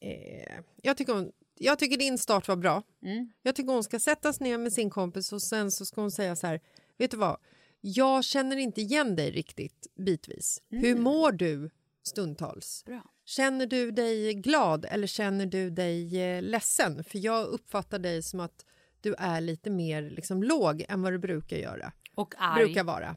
Eh, 0.01 0.59
jag, 0.83 0.97
tycker 0.97 1.13
hon, 1.13 1.33
jag 1.59 1.79
tycker 1.79 1.97
din 1.97 2.19
start 2.19 2.49
var 2.49 2.57
bra. 2.57 2.83
Mm. 3.05 3.33
Jag 3.43 3.55
tycker 3.55 3.73
hon 3.73 3.85
ska 3.85 3.99
sätta 3.99 4.33
sig 4.33 4.45
ner 4.49 4.59
med 4.59 4.73
sin 4.73 4.91
kompis 4.91 5.33
och 5.33 5.43
sen 5.43 5.71
så 5.71 5.85
ska 5.87 6.01
hon 6.01 6.11
säga 6.11 6.37
så 6.37 6.47
här, 6.47 6.61
vet 6.99 7.11
du 7.11 7.17
vad? 7.17 7.37
Jag 7.85 8.25
känner 8.25 8.57
inte 8.57 8.81
igen 8.81 9.17
dig 9.17 9.31
riktigt 9.31 9.87
bitvis. 9.97 10.63
Hur 10.69 10.97
mår 10.97 11.33
du 11.33 11.71
stundtals? 12.03 12.85
Bra. 12.87 13.03
Känner 13.25 13.67
du 13.67 13.91
dig 13.91 14.35
glad 14.35 14.85
eller 14.91 15.07
känner 15.07 15.47
du 15.47 15.71
dig 15.71 16.21
eh, 16.23 16.43
ledsen? 16.43 17.05
För 17.05 17.19
jag 17.19 17.47
uppfattar 17.47 17.99
dig 17.99 18.23
som 18.23 18.41
att 18.41 18.67
du 19.01 19.15
är 19.19 19.41
lite 19.41 19.71
mer 19.71 20.03
liksom, 20.03 20.43
låg 20.43 20.85
än 20.89 21.03
vad 21.03 21.13
du 21.13 21.19
brukar 21.19 21.57
göra 21.57 21.93
Och 22.15 22.35
arg. 22.39 22.65
brukar 22.65 22.85
vara. 22.85 23.17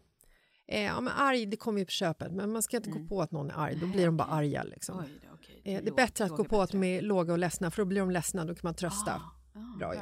Eh, 0.67 0.84
ja, 0.84 1.01
men 1.01 1.13
arg 1.17 1.45
det 1.45 1.57
kommer 1.57 1.79
ju 1.79 1.86
på 1.86 1.91
köpet, 1.91 2.31
men 2.31 2.51
man 2.51 2.63
ska 2.63 2.77
inte 2.77 2.89
gå 2.89 3.07
på 3.07 3.22
att 3.22 3.31
någon 3.31 3.50
är 3.51 3.55
arg. 3.55 3.75
Då 3.81 3.88
blir 3.88 4.05
de 4.05 4.17
bara 4.17 4.27
arga. 4.27 4.63
Liksom. 4.63 5.00
Mm. 5.00 5.12
Oj 5.13 5.19
då, 5.24 5.34
okej. 5.34 5.62
Eh, 5.63 5.63
det 5.63 5.72
är 5.72 5.81
Låg- 5.86 5.95
bättre 5.95 6.25
att 6.25 6.31
gå 6.31 6.43
är 6.43 6.48
på 6.48 6.62
att 6.62 6.69
bättre. 6.69 6.79
de 6.79 6.98
är 6.98 7.01
låga 7.01 7.34
och 7.34 7.39
ledsna, 7.39 7.72
för 7.72 7.81
då 7.81 7.86
blir 7.86 8.00
de 8.00 8.12
ledsna. 8.12 8.45
Då 8.45 8.53
kan 8.55 8.62
man 8.63 8.75
trösta. 8.75 9.22
Ah, 9.53 9.77
bra 9.79 9.93
ju. 9.93 10.00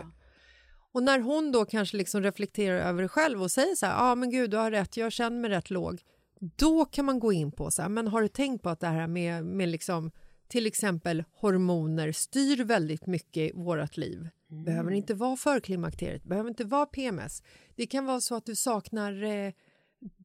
Och 0.93 1.03
när 1.03 1.19
hon 1.19 1.51
då 1.51 1.65
kanske 1.65 1.97
liksom 1.97 2.23
reflekterar 2.23 2.89
över 2.89 3.01
det 3.01 3.07
själv 3.07 3.41
och 3.41 3.51
säger 3.51 3.75
så 3.75 3.85
här, 3.85 3.93
ja 3.93 4.11
ah, 4.11 4.15
men 4.15 4.29
gud 4.29 4.51
du 4.51 4.57
har 4.57 4.71
rätt, 4.71 4.97
jag 4.97 5.11
känner 5.11 5.37
mig 5.39 5.49
rätt 5.49 5.69
låg. 5.69 6.01
Då 6.39 6.85
kan 6.85 7.05
man 7.05 7.19
gå 7.19 7.33
in 7.33 7.51
på 7.51 7.71
så 7.71 7.81
här, 7.81 7.89
men 7.89 8.07
har 8.07 8.21
du 8.21 8.27
tänkt 8.27 8.61
på 8.61 8.69
att 8.69 8.79
det 8.79 8.87
här 8.87 9.07
med, 9.07 9.45
med 9.45 9.69
liksom, 9.69 10.11
till 10.47 10.67
exempel 10.67 11.23
hormoner 11.31 12.11
styr 12.11 12.63
väldigt 12.63 13.07
mycket 13.07 13.37
i 13.37 13.51
vårt 13.55 13.97
liv. 13.97 14.29
Behöver 14.47 14.91
inte 14.91 15.13
vara 15.13 15.37
förklimakteriet, 15.37 16.23
behöver 16.23 16.49
inte 16.49 16.63
vara 16.63 16.85
PMS. 16.85 17.43
Det 17.75 17.85
kan 17.85 18.05
vara 18.05 18.21
så 18.21 18.35
att 18.35 18.45
du 18.45 18.55
saknar 18.55 19.23
eh, 19.23 19.53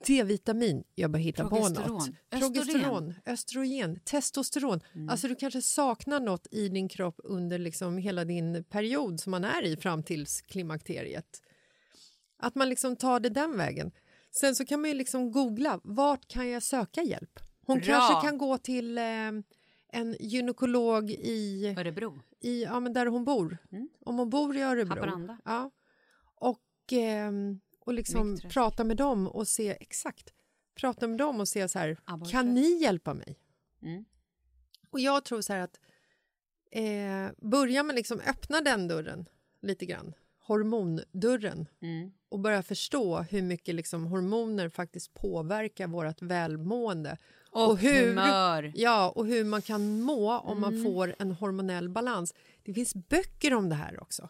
D-vitamin, 0.07 0.85
jag 0.95 1.11
bara 1.11 1.19
hittar 1.19 1.45
på 1.45 1.69
något. 1.69 2.11
Progesteron, 2.31 3.15
östrogen, 3.27 4.01
testosteron. 4.05 4.81
Alltså 5.11 5.29
du 5.29 5.35
kanske 5.35 5.63
saknar 5.63 6.21
något 6.21 6.47
i 6.51 6.69
din 6.69 6.89
kropp 6.89 7.21
under 7.25 7.59
liksom 7.59 7.99
hela 7.99 8.25
din 8.25 8.65
period 8.65 9.21
som 9.21 9.31
man 9.31 9.45
är 9.45 9.63
i 9.65 9.77
fram 9.77 10.03
till 10.03 10.27
klimakteriet. 10.27 11.43
Att 12.39 12.55
man 12.55 12.69
liksom 12.69 12.97
tar 12.97 13.21
det 13.21 13.29
den 13.29 13.57
vägen. 13.57 13.93
Sen 14.31 14.55
så 14.55 14.65
kan 14.65 14.81
man 14.81 14.91
ju 14.91 14.97
liksom 14.97 15.31
googla, 15.33 15.81
vart 15.85 16.29
kan 16.29 16.49
jag 16.49 16.63
söka 16.63 17.03
hjälp? 17.03 17.41
Hon 17.67 17.79
Bra. 17.79 17.87
kanske 17.87 18.29
kan 18.29 18.39
gå 18.39 18.59
till 18.59 18.99
eh, 18.99 19.05
en 19.89 20.17
gynekolog 20.21 21.11
i, 21.11 21.75
Örebro. 21.79 22.21
i 22.41 22.63
ja, 22.63 22.81
men 22.81 22.93
där 22.93 23.07
hon 23.07 23.25
bor. 23.25 23.59
Om 24.05 24.19
hon 24.19 24.31
bor 24.31 24.57
i 24.57 24.63
Örebro. 24.63 24.95
Haparanda. 24.95 25.39
Ja. 25.45 25.71
Och, 26.35 26.93
ehm, 26.93 27.61
och 27.89 27.95
liksom 27.95 28.39
prata 28.51 28.85
med 28.85 28.97
dem 28.97 29.29
och 29.29 29.49
se 29.49 29.77
exakt. 29.81 30.33
Prata 30.75 31.07
med 31.09 31.19
dem 31.19 31.41
och 31.41 31.49
se 31.49 31.69
så 31.69 31.79
här, 31.79 31.99
Aborter. 32.05 32.33
kan 32.33 32.55
ni 32.55 32.83
hjälpa 32.83 33.15
mig? 33.15 33.39
Mm. 33.83 34.05
Och 34.91 35.01
jag 35.01 35.25
tror 35.25 35.41
så 35.41 35.53
här 35.53 35.61
att 35.61 35.81
eh, 36.71 37.29
börja 37.51 37.83
med 37.83 37.97
liksom 37.97 38.21
öppna 38.27 38.61
den 38.61 38.89
dörren 38.89 39.29
lite 39.63 39.87
grann, 39.87 40.15
hormondörren 40.47 41.67
Mm. 41.83 42.13
och 42.29 42.39
börja 42.41 42.63
förstå 42.63 43.19
hur 43.19 43.43
mycket 43.43 43.75
liksom 43.75 44.05
hormoner 44.07 44.69
faktiskt 44.69 45.15
påverkar 45.15 45.87
vårt 45.87 46.23
välmående. 46.23 47.17
Och 47.51 47.79
humör. 47.79 48.73
Ja, 48.75 49.11
och 49.17 49.27
hur 49.27 49.45
man 49.45 49.63
kan 49.63 50.01
må 50.01 50.39
om 50.39 50.59
Mm. 50.59 50.61
man 50.61 50.85
får 50.85 51.15
en 51.19 51.33
hormonell 51.33 51.89
balans. 51.89 52.35
Det 52.63 52.75
finns 52.75 52.95
böcker 52.95 53.55
om 53.55 53.69
det 53.69 53.75
här 53.75 54.03
också. 54.03 54.29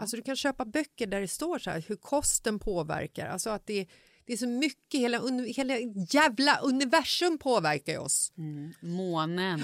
Alltså 0.00 0.16
du 0.16 0.22
kan 0.22 0.36
köpa 0.36 0.64
böcker 0.64 1.06
där 1.06 1.20
det 1.20 1.28
står 1.28 1.58
så 1.58 1.70
här 1.70 1.84
hur 1.88 1.96
kosten 1.96 2.58
påverkar. 2.58 3.28
Alltså 3.28 3.50
att 3.50 3.66
det, 3.66 3.88
det 4.26 4.32
är 4.32 4.36
så 4.36 4.48
mycket, 4.48 5.00
hela, 5.00 5.20
hela 5.46 5.78
jävla 6.10 6.58
universum 6.58 7.38
påverkar 7.38 7.98
oss. 7.98 8.32
Mm. 8.36 8.72
Månen. 8.80 9.60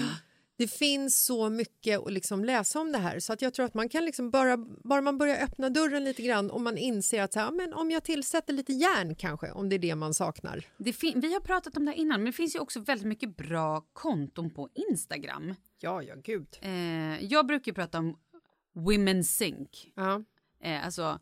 Det 0.57 0.67
finns 0.67 1.25
så 1.25 1.49
mycket 1.49 1.99
att 1.99 2.13
liksom 2.13 2.45
läsa 2.45 2.79
om 2.79 2.91
det 2.91 2.97
här 2.97 3.19
så 3.19 3.33
att 3.33 3.41
jag 3.41 3.53
tror 3.53 3.65
att 3.65 3.73
man 3.73 3.89
kan 3.89 4.05
liksom 4.05 4.31
bara, 4.31 4.57
bara 4.83 5.01
man 5.01 5.17
börjar 5.17 5.43
öppna 5.43 5.69
dörren 5.69 6.03
lite 6.03 6.21
grann 6.21 6.51
och 6.51 6.61
man 6.61 6.77
inser 6.77 7.21
att 7.21 7.33
så 7.33 7.39
här, 7.39 7.51
men 7.51 7.73
om 7.73 7.91
jag 7.91 8.03
tillsätter 8.03 8.53
lite 8.53 8.73
järn 8.73 9.15
kanske, 9.15 9.51
om 9.51 9.69
det 9.69 9.75
är 9.75 9.79
det 9.79 9.95
man 9.95 10.13
saknar. 10.13 10.65
Det 10.77 11.03
vi 11.03 11.33
har 11.33 11.39
pratat 11.39 11.77
om 11.77 11.85
det 11.85 11.91
här 11.91 11.97
innan, 11.97 12.19
men 12.19 12.25
det 12.25 12.35
finns 12.35 12.55
ju 12.55 12.59
också 12.59 12.79
väldigt 12.79 13.07
mycket 13.07 13.37
bra 13.37 13.85
konton 13.93 14.53
på 14.53 14.69
Instagram. 14.91 15.55
Ja, 15.79 16.03
ja, 16.03 16.15
gud. 16.23 16.47
Eh, 16.61 17.23
jag 17.25 17.47
brukar 17.47 17.73
prata 17.73 17.99
om 17.99 18.17
Women 18.75 19.23
Sync. 19.23 19.87
Ja. 19.95 20.23
Eh, 20.63 20.85
alltså 20.85 21.19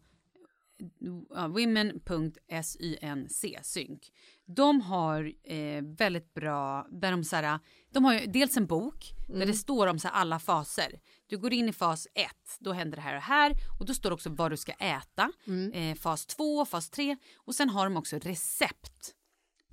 women.sync, 1.50 3.64
sync. 3.64 4.12
De 4.46 4.82
har 4.82 5.34
eh, 5.44 5.82
väldigt 5.82 6.34
bra, 6.34 6.88
där 6.92 7.12
de, 7.12 7.24
så 7.24 7.36
här, 7.36 7.60
de 7.90 8.06
har 8.06 8.14
ju 8.14 8.28
dels 8.28 8.58
en 8.58 8.66
bok 8.66 9.14
där 9.28 9.46
det 9.46 9.54
står 9.54 9.88
om 9.88 10.00
så 10.00 10.08
här, 10.08 10.16
alla 10.16 10.40
faser. 10.40 11.00
Du 11.28 11.38
går 11.38 11.54
in 11.54 11.70
i 11.70 11.74
fas 11.74 12.08
1, 12.14 12.28
då 12.60 12.74
händer 12.74 12.96
det 12.96 13.02
här 13.02 13.16
och 13.16 13.22
här 13.22 13.54
och 13.80 13.86
då 13.86 13.94
står 13.94 14.10
det 14.10 14.14
också 14.14 14.30
vad 14.30 14.52
du 14.52 14.58
ska 14.58 14.72
äta. 14.72 15.32
Eh, 15.74 15.96
fas 15.96 16.26
2, 16.26 16.66
fas 16.66 16.90
3 16.90 17.18
och 17.36 17.56
sen 17.56 17.70
har 17.70 17.86
de 17.86 17.98
också 17.98 18.18
recept 18.18 19.16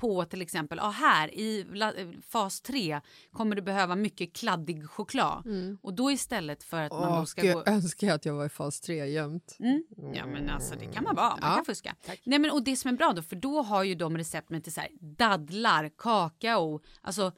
på 0.00 0.25
till 0.25 0.42
exempel, 0.42 0.78
ja 0.78 0.90
här 0.90 1.35
i 1.35 1.66
fas 2.28 2.61
3 2.61 3.00
kommer 3.33 3.57
du 3.57 3.62
behöva 3.62 3.97
mycket 3.97 4.33
kladdig 4.33 4.88
choklad. 4.90 5.45
Och 5.83 5.95
då 5.95 6.11
istället 6.11 6.62
för 6.62 6.83
att 6.83 6.92
man 6.92 7.21
då 7.21 7.26
ska 7.26 7.40
Och 7.40 7.47
gå... 7.47 7.52
jag 7.59 7.69
önskar 7.69 8.14
att 8.14 8.25
jag 8.25 8.35
var 8.35 8.47
i 8.47 8.49
fas 8.49 8.80
3 8.80 9.07
jämt. 9.07 9.57
Mm. 9.61 9.85
Ja 10.14 10.26
men 10.26 10.50
alltså 10.50 10.75
det 10.75 10.87
kan 10.87 11.04
man 11.04 11.14
vara, 11.14 11.30
man 11.30 11.38
Ja, 11.42 11.54
kan 11.54 11.64
fuska. 11.64 11.95
Nej 12.25 12.38
men 12.38 12.50
och 12.50 12.64
det 12.64 12.76
som 12.76 12.88
är 12.88 12.97
bra 12.97 13.12
då, 13.16 13.23
för 13.23 13.37
då 13.37 13.62
har 13.62 13.83
ju 13.83 13.95
de 13.95 14.19
recept 14.19 14.50
med 14.50 14.64
till 14.64 14.73
så 14.73 14.80
här 14.80 14.90
dadlar, 15.00 15.90
kakao, 15.99 16.80
alltså 17.00 17.33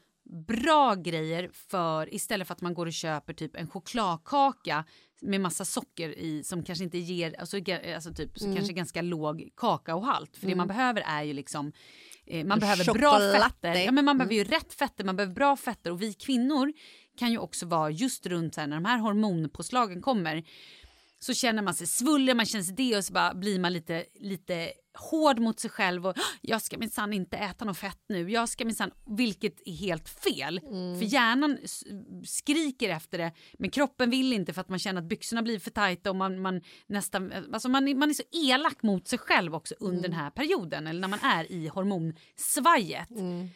bra 0.47 0.95
grejer 0.95 1.51
för 1.53 2.15
istället 2.15 2.47
för 2.47 2.55
att 2.55 2.61
man 2.61 2.75
går 2.75 2.87
och 2.87 2.93
köper 2.93 3.35
typ 3.35 3.57
en 3.57 3.69
chokladkaka 3.69 4.85
med 5.21 5.41
massa 5.41 5.65
socker 5.65 6.19
i 6.19 6.45
som 6.45 6.63
kanske 6.63 6.85
inte 6.85 6.99
ger, 6.99 7.41
alltså, 7.41 7.57
alltså 7.95 8.15
typ 8.15 8.39
så 8.39 8.55
kanske 8.55 8.73
ganska 8.73 9.03
låg 9.03 9.49
kakaohalt. 9.57 10.37
För 10.37 10.47
det 10.47 10.55
man 10.55 10.69
behöver 10.69 11.03
är 11.07 11.23
ju 11.23 11.33
liksom 11.33 11.73
man 12.45 12.59
behöver 12.59 12.93
bra 12.93 13.19
fetter. 13.19 13.75
Ja, 13.75 13.93
men 13.93 14.05
man 14.05 14.19
behöver 14.19 14.35
ju 14.35 14.45
rätt 14.45 14.75
fetter, 14.75 15.05
man 15.05 15.17
behöver 15.17 15.35
bra 15.35 15.57
fetter. 15.57 15.91
Och 15.91 16.03
vi 16.03 16.13
kvinnor 16.13 16.73
kan 17.19 17.31
ju 17.31 17.39
också 17.39 17.67
vara 17.67 17.91
just 17.91 18.27
runt 18.27 18.55
så 18.55 18.61
här, 18.61 18.69
när 18.69 18.77
de 18.77 18.85
här 18.85 18.99
hormonpåslagen 18.99 20.03
kommer 20.03 20.45
så 21.23 21.35
känner 21.35 21.63
man 21.63 21.75
sig 21.75 21.87
svullen, 21.87 22.37
man 22.37 22.47
känner 22.47 22.65
sig 22.65 22.75
det 22.75 22.97
och 22.97 23.05
så 23.05 23.13
bara 23.13 23.35
blir 23.35 23.61
man 23.61 23.73
lite, 23.73 24.05
lite 24.15 24.73
hård 24.99 25.39
mot 25.39 25.61
sig 25.61 25.71
själv 25.71 26.07
och 26.07 26.17
jag 26.41 26.63
ska 26.63 26.79
minsann 26.79 27.13
inte 27.13 27.37
äta 27.37 27.65
något 27.65 27.79
fett 27.79 27.99
nu, 28.09 28.31
jag 28.31 28.49
ska 28.49 28.65
minsann, 28.65 28.91
vilket 29.07 29.61
är 29.65 29.73
helt 29.73 30.09
fel. 30.09 30.59
Mm. 30.59 30.99
För 30.99 31.07
hjärnan 31.07 31.59
skriker 32.25 32.89
efter 32.89 33.19
det 33.19 33.33
men 33.59 33.71
kroppen 33.71 34.11
vill 34.11 34.33
inte 34.33 34.53
för 34.53 34.61
att 34.61 34.69
man 34.69 34.79
känner 34.79 35.03
att 35.03 35.09
byxorna 35.09 35.43
blir 35.43 35.59
för 35.59 35.71
tajta 35.71 36.11
och 36.11 36.17
man, 36.17 36.41
man 36.41 36.61
nästan, 36.87 37.33
alltså 37.53 37.69
man, 37.69 37.89
är, 37.89 37.95
man 37.95 38.11
är 38.11 38.15
så 38.15 38.23
elak 38.33 38.83
mot 38.83 39.09
sig 39.09 39.19
själv 39.19 39.55
också 39.55 39.75
under 39.81 39.99
Mm. 39.99 40.11
den 40.11 40.21
här 40.21 40.31
perioden 40.31 40.87
eller 40.87 41.01
när 41.01 41.09
man 41.09 41.21
är 41.23 41.53
i 41.53 41.69
hormonsvajet. 41.69 43.11
Mm. 43.11 43.49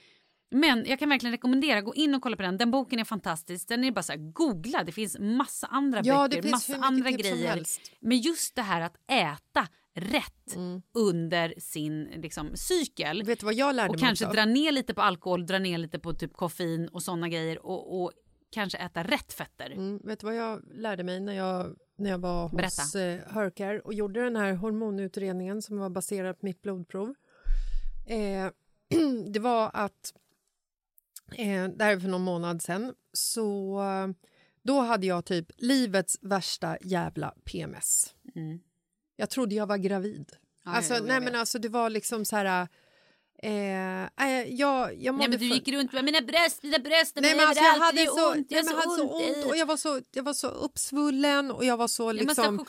Men 0.51 0.85
jag 0.87 0.99
kan 0.99 1.09
verkligen 1.09 1.33
rekommendera, 1.33 1.81
gå 1.81 1.95
in 1.95 2.15
och 2.15 2.23
kolla 2.23 2.37
på 2.37 2.43
den. 2.43 2.57
Den 2.57 2.71
boken 2.71 2.99
är 2.99 3.05
fantastisk. 3.05 3.69
Den 3.69 3.85
är 3.85 3.91
bara 3.91 4.03
så 4.03 4.13
här, 4.13 4.19
googla, 4.33 4.85
det 4.85 4.93
finns 4.93 5.19
massa 5.19 5.67
andra 5.67 6.01
Ja, 6.05 6.29
böcker, 6.29 6.51
massa 6.51 6.77
andra 6.77 7.11
grejer. 7.11 7.63
Men 8.01 8.19
just 8.19 8.55
det 8.55 8.63
här 8.63 8.81
att 8.81 8.97
äta 9.11 9.69
rätt 9.95 10.33
Mm. 10.57 10.83
under 10.95 11.55
sin 11.59 12.05
liksom, 12.05 12.51
cykel. 12.57 13.23
Vet 13.23 13.41
du 13.41 13.47
vad 13.47 13.55
jag 13.55 13.75
lärde 13.75 13.89
Och 13.89 13.95
mig 13.95 14.01
kanske 14.01 14.25
också? 14.27 14.35
dra 14.37 14.45
ner 14.45 14.73
lite 14.73 14.95
på 14.95 15.03
alkohol, 15.03 15.47
dra 15.47 15.59
ner 15.59 15.79
lite 15.79 15.99
på 15.99 16.13
typ 16.15 16.33
koffein 16.33 16.89
och 16.89 17.03
såna 17.03 17.29
grejer. 17.29 17.67
Och, 17.67 18.03
och 18.03 18.13
kanske 18.51 18.79
äta 18.79 19.03
rätt 19.03 19.33
fetter. 19.33 19.71
Mm, 19.71 20.01
vet 20.05 20.21
du 20.21 20.27
vad 20.27 20.37
jag 20.37 20.63
lärde 20.75 21.05
mig 21.05 21.21
när 21.21 21.33
jag, 21.33 21.77
när 21.99 22.11
jag 22.11 22.19
var 22.19 22.49
Berätta. 22.49 22.83
hos 22.83 22.95
eh, 22.95 23.21
Hörkar 23.27 23.87
och 23.87 23.95
gjorde 23.95 24.25
den 24.25 24.37
här 24.37 24.53
hormonutredningen 24.55 25.63
som 25.63 25.79
var 25.79 25.91
baserad 25.91 26.41
på 26.41 26.47
mitt 26.47 26.63
blodprov? 26.63 27.15
Eh, 28.07 28.51
det 29.33 29.39
var 29.41 29.71
att, 29.75 30.13
eh, 31.33 31.65
det 31.65 31.85
här 31.85 31.93
är 31.93 32.01
för 32.01 32.09
någon 32.09 32.23
månad 32.23 32.63
så 33.13 33.81
eh, 33.81 34.09
då 34.63 34.81
hade 34.81 35.07
jag 35.07 35.25
typ 35.25 35.47
livets 35.57 36.19
värsta 36.21 36.79
jävla 36.81 37.35
PMS. 37.45 38.15
Mm. 38.35 38.59
Jag 39.17 39.31
trodde 39.31 39.55
jag 39.55 39.67
var 39.67 39.77
gravid. 39.77 40.33
Ja, 40.65 40.71
alltså, 40.71 40.95
nej, 40.95 41.21
men 41.21 41.35
alltså, 41.35 41.59
det 41.59 41.69
var 41.69 41.91
liksom 41.91 42.25
så 42.25 42.37
här... 42.37 42.69
Eh, 43.43 44.09
jag, 44.49 44.95
jag 45.03 45.15
mådde 45.15 45.29
Nej 45.29 45.39
men 45.39 45.39
du 45.39 45.55
gick 45.55 45.69
runt 45.69 45.93
med 45.93 46.05
mina 46.05 46.21
bröst, 46.21 46.63
mina 46.63 46.79
bröst, 46.79 47.17
Nej, 47.21 47.37
men 47.37 47.49
alltså, 47.49 47.65
jag 47.65 47.81
hade 47.81 48.01
det 48.01 48.07
så, 48.07 48.33
ont, 48.33 48.51
nej, 48.51 48.61
jag 48.61 48.65
har 48.65 48.71
jag 48.71 48.77
hade 48.77 48.97
så 48.97 49.17
ont 49.17 49.45
och 49.47 49.57
jag 49.57 49.67
var 49.67 49.77
så, 49.77 50.01
jag 50.13 50.23
var 50.23 50.33
så 50.33 50.49
uppsvullen 50.49 51.51
och 51.51 51.65
jag 51.65 51.77
var 51.77 51.89
så 51.89 52.13
liksom 52.13 52.67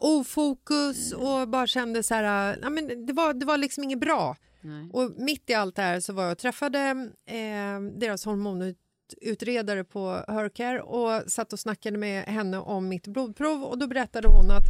ofokus 0.00 1.12
Mm. 1.12 1.26
och 1.26 1.48
bara 1.48 1.66
kände 1.66 2.02
så 2.02 2.14
här, 2.14 2.58
nej, 2.60 2.70
men 2.70 3.06
det, 3.06 3.12
var, 3.12 3.34
det 3.34 3.46
var 3.46 3.56
liksom 3.56 3.84
inget 3.84 4.00
bra. 4.00 4.36
Nej. 4.60 4.90
Och 4.92 5.10
mitt 5.16 5.50
i 5.50 5.54
allt 5.54 5.76
det 5.76 5.82
här 5.82 6.00
så 6.00 6.12
var 6.12 6.22
jag 6.22 6.32
och 6.32 6.38
träffade 6.38 7.10
eh, 7.26 7.80
deras 7.98 8.24
hormonutredare 8.24 9.84
på 9.84 10.24
Hörcare 10.28 10.82
och 10.82 11.30
satt 11.30 11.52
och 11.52 11.60
snackade 11.60 11.98
med 11.98 12.24
henne 12.24 12.58
om 12.58 12.88
mitt 12.88 13.06
blodprov 13.06 13.64
och 13.64 13.78
då 13.78 13.86
berättade 13.86 14.28
hon 14.28 14.50
att 14.50 14.64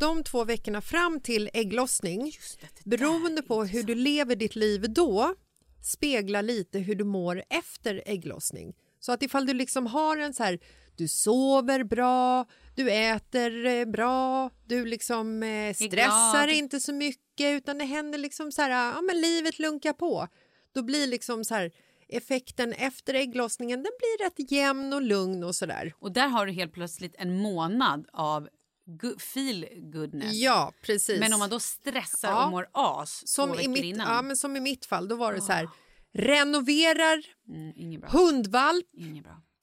de 0.00 0.22
två 0.22 0.44
veckorna 0.44 0.80
fram 0.80 1.20
till 1.20 1.50
ägglossning 1.52 2.32
det, 2.60 2.68
det 2.84 2.96
beroende 2.96 3.42
på 3.42 3.64
hur 3.64 3.82
du 3.82 3.94
lever 3.94 4.36
ditt 4.36 4.56
liv 4.56 4.84
då 4.88 5.34
speglar 5.82 6.42
lite 6.42 6.78
hur 6.78 6.94
du 6.94 7.04
mår 7.04 7.42
efter 7.48 8.02
ägglossning. 8.06 8.74
Så 9.00 9.12
att 9.12 9.22
ifall 9.22 9.46
du 9.46 9.54
liksom 9.54 9.86
har 9.86 10.16
en 10.16 10.34
så 10.34 10.42
här, 10.42 10.58
du 10.96 11.08
sover 11.08 11.84
bra, 11.84 12.46
du 12.78 12.90
äter 12.92 13.66
eh, 13.66 13.84
bra, 13.84 14.50
du 14.66 14.84
liksom 14.86 15.42
eh, 15.42 15.74
stressar 15.74 16.48
inte 16.48 16.80
så 16.80 16.92
mycket 16.92 17.54
utan 17.56 17.78
det 17.78 17.84
händer 17.84 18.18
liksom 18.18 18.52
så 18.52 18.62
här, 18.62 18.70
ja 18.70 19.00
men 19.00 19.20
livet 19.20 19.58
lunkar 19.58 19.92
på. 19.92 20.28
Då 20.74 20.82
blir 20.82 21.06
liksom 21.06 21.44
så 21.44 21.54
här 21.54 21.70
effekten 22.08 22.72
efter 22.72 23.14
ägglossningen, 23.14 23.82
den 23.82 23.92
blir 23.98 24.24
rätt 24.24 24.52
jämn 24.52 24.92
och 24.92 25.02
lugn 25.02 25.44
och 25.44 25.54
sådär. 25.54 25.92
Och 25.98 26.12
där 26.12 26.28
har 26.28 26.46
du 26.46 26.52
helt 26.52 26.72
plötsligt 26.72 27.14
en 27.18 27.36
månad 27.42 28.06
av 28.12 28.48
go- 28.86 29.18
feel 29.18 29.66
goodness. 29.76 30.32
Ja, 30.34 30.72
precis. 30.82 31.20
Men 31.20 31.32
om 31.32 31.38
man 31.38 31.50
då 31.50 31.60
stressar 31.60 32.28
Ja. 32.30 32.44
och 32.44 32.50
mår 32.50 32.68
as 32.72 33.28
som 33.28 33.60
i, 33.60 33.68
mitt, 33.68 33.84
innan. 33.84 34.14
ja, 34.14 34.22
men 34.22 34.36
som 34.36 34.56
i 34.56 34.60
mitt 34.60 34.86
fall, 34.86 35.08
då 35.08 35.16
var 35.16 35.32
det 35.32 35.40
så 35.40 35.52
här, 35.52 35.68
renoverar, 36.14 37.22
mm, 37.48 38.02
hundvalp. 38.08 38.86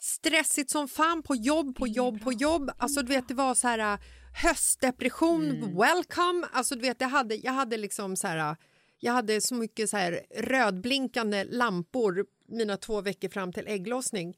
Stressigt 0.06 0.70
som 0.72 0.88
fan 0.88 1.24
på 1.24 1.36
jobb, 1.36 1.76
på 1.76 1.88
jobb, 1.88 2.22
på 2.24 2.34
jobb. 2.34 2.72
Alltså 2.78 3.02
du 3.02 3.08
vet, 3.08 3.28
det 3.28 3.34
var 3.34 3.56
så 3.56 3.68
här 3.68 3.80
äh, 3.94 4.00
höstdepression, 4.44 5.50
Mm. 5.52 5.78
welcome. 5.78 6.48
Alltså 6.52 6.76
du 6.76 6.82
vet, 6.82 7.02
jag 7.02 7.10
hade, 7.10 7.36
jag 7.36 7.52
hade 7.52 7.78
liksom 7.78 8.16
så 8.16 8.28
här, 8.28 8.38
äh, 8.38 8.56
jag 9.00 9.14
hade 9.14 9.42
så 9.42 9.56
mycket 9.56 9.90
så 9.90 9.98
här 9.98 10.22
rödblinkande 10.36 11.44
lampor 11.44 12.26
mina 12.48 12.78
två 12.78 13.02
veckor 13.02 13.30
fram 13.30 13.54
till 13.54 13.68
ägglossning. 13.68 14.38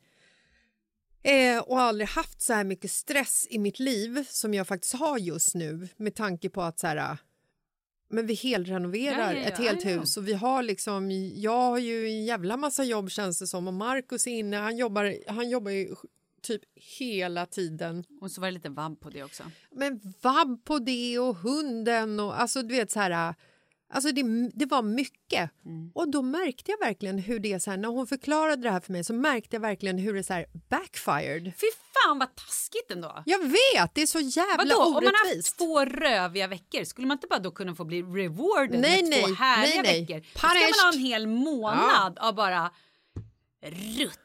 Eh, 1.23 1.59
och 1.59 1.79
aldrig 1.81 2.09
haft 2.09 2.41
så 2.41 2.53
här 2.53 2.63
mycket 2.63 2.91
stress 2.91 3.47
i 3.49 3.59
mitt 3.59 3.79
liv 3.79 4.27
som 4.29 4.53
jag 4.53 4.67
faktiskt 4.67 4.93
har 4.95 5.17
just 5.17 5.55
nu 5.55 5.87
med 5.97 6.15
tanke 6.15 6.49
på 6.49 6.61
att 6.61 6.79
så 6.79 6.87
här, 6.87 6.97
äh, 6.97 7.17
men 8.09 8.27
vi 8.27 8.33
helrenoverar 8.33 9.33
Ja, 9.33 9.33
ja, 9.33 9.39
ja, 9.39 9.47
ett 9.47 9.57
helt 9.57 9.85
hus 9.85 10.17
och 10.17 10.27
vi 10.27 10.33
har 10.33 10.63
liksom, 10.63 11.11
jag 11.35 11.61
har 11.61 11.77
ju 11.77 12.05
en 12.05 12.25
jävla 12.25 12.57
massa 12.57 12.83
jobb 12.83 13.11
känns 13.11 13.39
det 13.39 13.47
som 13.47 13.67
och 13.67 13.73
Markus 13.73 14.27
är 14.27 14.31
inne, 14.31 14.57
han 14.57 14.77
jobbar, 14.77 15.15
han 15.27 15.49
jobbar 15.49 15.71
ju 15.71 15.95
typ 16.41 16.61
hela 16.99 17.45
tiden. 17.45 18.03
Och 18.21 18.31
så 18.31 18.41
var 18.41 18.47
det 18.47 18.51
lite 18.51 18.69
vabb 18.69 18.99
på 18.99 19.09
det 19.09 19.23
också. 19.23 19.43
Men 19.71 20.01
vabb 20.21 20.65
på 20.65 20.79
det 20.79 21.19
och 21.19 21.35
hunden 21.35 22.19
och 22.19 22.41
alltså 22.41 22.61
du 22.61 22.75
vet 22.75 22.91
så 22.91 22.99
här, 22.99 23.35
alltså 23.89 24.11
det, 24.11 24.49
det 24.53 24.65
var 24.65 24.81
mycket. 24.81 25.51
Mm. 25.65 25.91
Och 25.95 26.11
då 26.11 26.21
märkte 26.21 26.71
jag 26.71 26.79
verkligen 26.87 27.17
hur 27.19 27.39
det 27.39 27.59
så 27.59 27.69
här, 27.71 27.77
när 27.77 27.89
hon 27.89 28.07
förklarade 28.07 28.61
det 28.61 28.71
här 28.71 28.79
för 28.79 28.91
mig 28.93 29.03
så 29.03 29.13
märkte 29.13 29.55
jag 29.55 29.61
verkligen 29.61 29.97
hur 29.97 30.13
det 30.13 30.23
så 30.23 30.33
här 30.33 30.45
backfired. 30.69 31.43
Fy 31.57 31.67
fan 31.93 32.19
vad 32.19 32.35
taskigt 32.35 32.91
ändå. 32.91 33.23
Jag 33.25 33.39
vet, 33.39 33.93
det 33.95 34.01
är 34.01 34.05
så 34.05 34.19
jävla 34.19 34.57
Vadå, 34.75 34.75
om 34.85 34.93
man 34.93 35.03
har 35.05 35.11
haft 35.11 35.25
orättvist. 35.25 35.57
två 35.57 35.85
röviga 35.85 36.47
veckor, 36.47 36.83
skulle 36.83 37.07
man 37.07 37.15
inte 37.17 37.27
bara 37.27 37.39
då 37.39 37.51
kunna 37.51 37.75
få 37.75 37.85
bli 37.85 38.01
rewarded 38.01 38.79
Nej, 38.81 39.03
med 39.03 39.21
två 39.21 39.27
nej, 39.27 39.35
härliga 39.35 39.81
nej, 39.81 39.91
nej. 39.91 40.01
veckor? 40.01 40.19
Då 40.33 40.39
ska 40.39 40.47
man 40.47 40.85
ha 40.85 40.93
en 40.93 40.99
hel 40.99 41.27
månad 41.27 42.17
av 42.19 42.35
bara 42.35 42.71
ruttet 43.61 44.23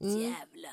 Mm. 0.00 0.20
jävla 0.20 0.68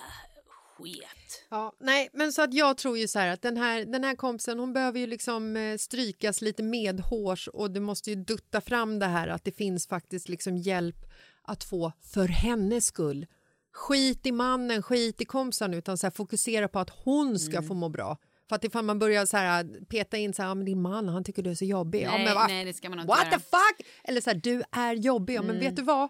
sket. 0.77 1.45
Ja, 1.49 1.73
nej, 1.79 2.09
men 2.13 2.33
så 2.33 2.41
att 2.41 2.53
jag 2.53 2.77
tror 2.77 2.97
ju 2.97 3.07
så 3.07 3.19
här 3.19 3.27
att 3.27 3.41
den 3.41 3.57
här, 3.57 3.85
den 3.85 4.03
här 4.03 4.15
kompisen 4.15 4.59
hon 4.59 4.73
behöver 4.73 4.99
ju 4.99 5.07
liksom 5.07 5.57
eh, 5.57 5.77
strykas 5.77 6.41
lite 6.41 6.63
medhårs 6.63 7.47
och 7.47 7.71
det 7.71 7.79
måste 7.79 8.09
ju 8.09 8.15
dutta 8.15 8.61
fram 8.61 8.99
det 8.99 9.05
här 9.05 9.27
att 9.27 9.43
det 9.43 9.51
finns 9.51 9.87
faktiskt 9.87 10.29
liksom 10.29 10.57
hjälp 10.57 10.95
att 11.41 11.63
få 11.63 11.91
för 12.01 12.27
hennes 12.27 12.85
skull. 12.85 13.25
Skit 13.73 14.25
i 14.25 14.31
mannen, 14.31 14.83
skit 14.83 15.21
i 15.21 15.25
kompisen 15.25 15.73
utan 15.73 15.97
så 15.97 16.05
här, 16.07 16.11
fokusera 16.11 16.67
på 16.67 16.79
att 16.79 16.89
hon 16.89 17.39
ska 17.39 17.61
få 17.61 17.73
må 17.73 17.89
bra. 17.89 18.17
För 18.49 18.55
att 18.55 18.63
ifall 18.63 18.85
man 18.85 18.99
börjar 18.99 19.25
så 19.25 19.37
här, 19.37 19.85
peta 19.89 20.17
in 20.17 20.33
så 20.33 20.41
här, 20.41 20.49
ja, 20.49 20.55
men 20.55 20.65
din 20.65 20.81
man 20.81 21.07
han 21.09 21.23
tycker 21.23 21.43
du 21.43 21.49
är 21.49 21.55
så 21.55 21.65
jobbig. 21.65 22.03
ja, 22.03 22.11
Nej, 22.11 22.25
men 22.25 22.35
va? 22.35 22.45
nej, 22.47 22.65
det 22.65 22.73
ska 22.73 22.89
man 22.89 22.99
inte 22.99 23.07
What 23.07 23.17
göra. 23.19 23.27
Mm. 23.27 23.39
the 23.39 23.45
fuck? 23.45 23.87
Eller 24.03 24.21
så 24.21 24.29
här, 24.29 24.37
du 24.43 24.63
är 24.71 24.93
jobbig. 24.93 25.33
Ja, 25.35 25.41
men 25.41 25.59
vet 25.59 25.75
du 25.75 25.81
vad? 25.81 26.09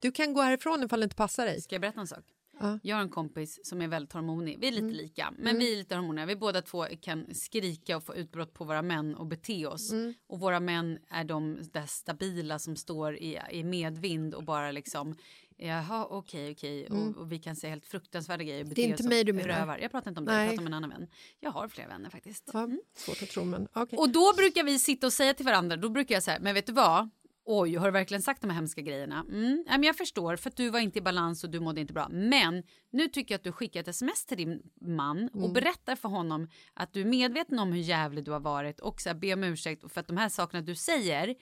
Du 0.00 0.12
kan 0.12 0.34
gå 0.34 0.40
härifrån 0.42 0.82
ifall 0.84 1.00
det 1.00 1.04
inte 1.04 1.16
passar 1.16 1.46
dig. 1.46 1.60
Ska 1.62 1.74
jag 1.74 1.82
berätta 1.82 2.00
en 2.00 2.06
sak? 2.06 2.24
Ja. 2.60 2.66
Mm. 2.66 2.80
Jag 2.82 2.96
har 2.96 3.02
en 3.02 3.08
kompis 3.08 3.60
som 3.62 3.82
är 3.82 3.88
väldigt 3.88 4.12
hormonig. 4.12 4.58
Vi 4.60 4.68
är 4.68 4.72
lite 4.72 4.94
lika, 4.94 5.34
men 5.38 5.58
vi 5.58 5.72
är 5.72 5.76
lite 5.76 5.94
hormoniga. 5.94 6.26
Vi 6.26 6.36
båda 6.36 6.62
två 6.62 6.86
kan 7.00 7.34
skrika 7.34 7.96
och 7.96 8.02
få 8.04 8.14
utbrott 8.14 8.54
på 8.54 8.64
våra 8.64 8.82
män 8.82 9.14
och 9.14 9.26
bete 9.26 9.66
oss. 9.66 9.92
Mm. 9.92 10.14
Och 10.26 10.40
våra 10.40 10.60
män 10.60 10.98
är 11.10 11.24
de 11.24 11.58
där 11.72 11.86
stabila 11.86 12.58
som 12.58 12.76
står 12.76 13.16
i, 13.16 13.40
i 13.50 13.64
medvind 13.64 14.34
och 14.34 14.44
bara 14.44 14.72
liksom 14.72 15.14
Jaha, 15.56 16.06
okej, 16.10 16.52
okej. 16.52 16.86
Och, 16.86 17.16
och 17.16 17.32
vi 17.32 17.38
kan 17.38 17.56
säga 17.56 17.70
helt 17.70 17.86
fruktansvärda 17.86 18.44
grejer. 18.44 18.64
bete 18.64 18.82
Mm. 18.82 18.90
inte 18.90 19.08
mig 19.08 19.24
du 19.24 19.32
menar? 19.32 19.78
Jag 19.78 19.90
pratar 19.90 20.10
inte 20.10 20.18
om 20.18 20.24
det, 20.24 20.32
Nej. 20.32 20.40
jag 20.46 20.50
pratar 20.50 20.62
om 20.62 20.66
en 20.66 20.74
annan 20.74 20.90
vän. 20.90 21.08
Jag 21.40 21.50
har 21.50 21.68
flera 21.68 21.88
vänner 21.88 22.10
faktiskt. 22.10 22.50
Ja, 22.52 22.68
svårt 22.96 23.22
att 23.22 23.28
tro, 23.28 23.44
men 23.44 23.68
okej. 23.72 23.98
Och 23.98 24.10
då 24.12 24.32
brukar 24.36 24.64
vi 24.64 24.78
sitta 24.78 25.06
och 25.06 25.12
säga 25.12 25.34
till 25.34 25.46
varandra, 25.46 25.76
då 25.76 25.88
brukar 25.88 26.14
jag 26.14 26.22
säga, 26.22 26.38
men 26.40 26.54
vet 26.54 26.66
du 26.66 26.72
vad? 26.72 27.10
Oj, 27.46 27.76
har 27.76 27.86
du 27.86 27.92
verkligen 27.92 28.22
sagt 28.22 28.40
de 28.40 28.50
här 28.50 28.56
hemska 28.56 28.80
grejerna? 28.80 29.24
Mm, 29.28 29.64
men 29.66 29.82
jag 29.82 29.96
förstår, 29.96 30.36
för 30.36 30.50
att 30.50 30.56
du 30.56 30.70
var 30.70 30.80
inte 30.80 30.98
i 30.98 31.02
balans 31.02 31.44
och 31.44 31.50
du 31.50 31.60
mådde 31.60 31.80
inte 31.80 31.92
bra. 31.92 32.08
Men 32.10 32.62
nu 32.90 33.08
tycker 33.08 33.34
jag 33.34 33.38
att 33.38 33.44
du 33.44 33.52
skickar 33.52 33.80
ett 33.80 33.88
sms 33.88 34.26
till 34.26 34.36
din 34.36 34.62
man 34.80 35.28
och 35.28 35.52
berättar 35.52 35.96
för 35.96 36.08
honom 36.08 36.48
att 36.74 36.92
du 36.92 37.00
är 37.00 37.04
medveten 37.04 37.58
om 37.58 37.72
hur 37.72 37.80
jävlig 37.80 38.24
du 38.24 38.30
har 38.30 38.40
varit 38.40 38.80
och 38.80 39.00
så 39.00 39.08
här, 39.08 39.16
be 39.16 39.32
om 39.32 39.44
ursäkt 39.44 39.92
för 39.92 40.00
att 40.00 40.06
de 40.06 40.16
här 40.16 40.28
sakerna 40.28 40.62
du 40.62 40.74
säger, 40.74 41.34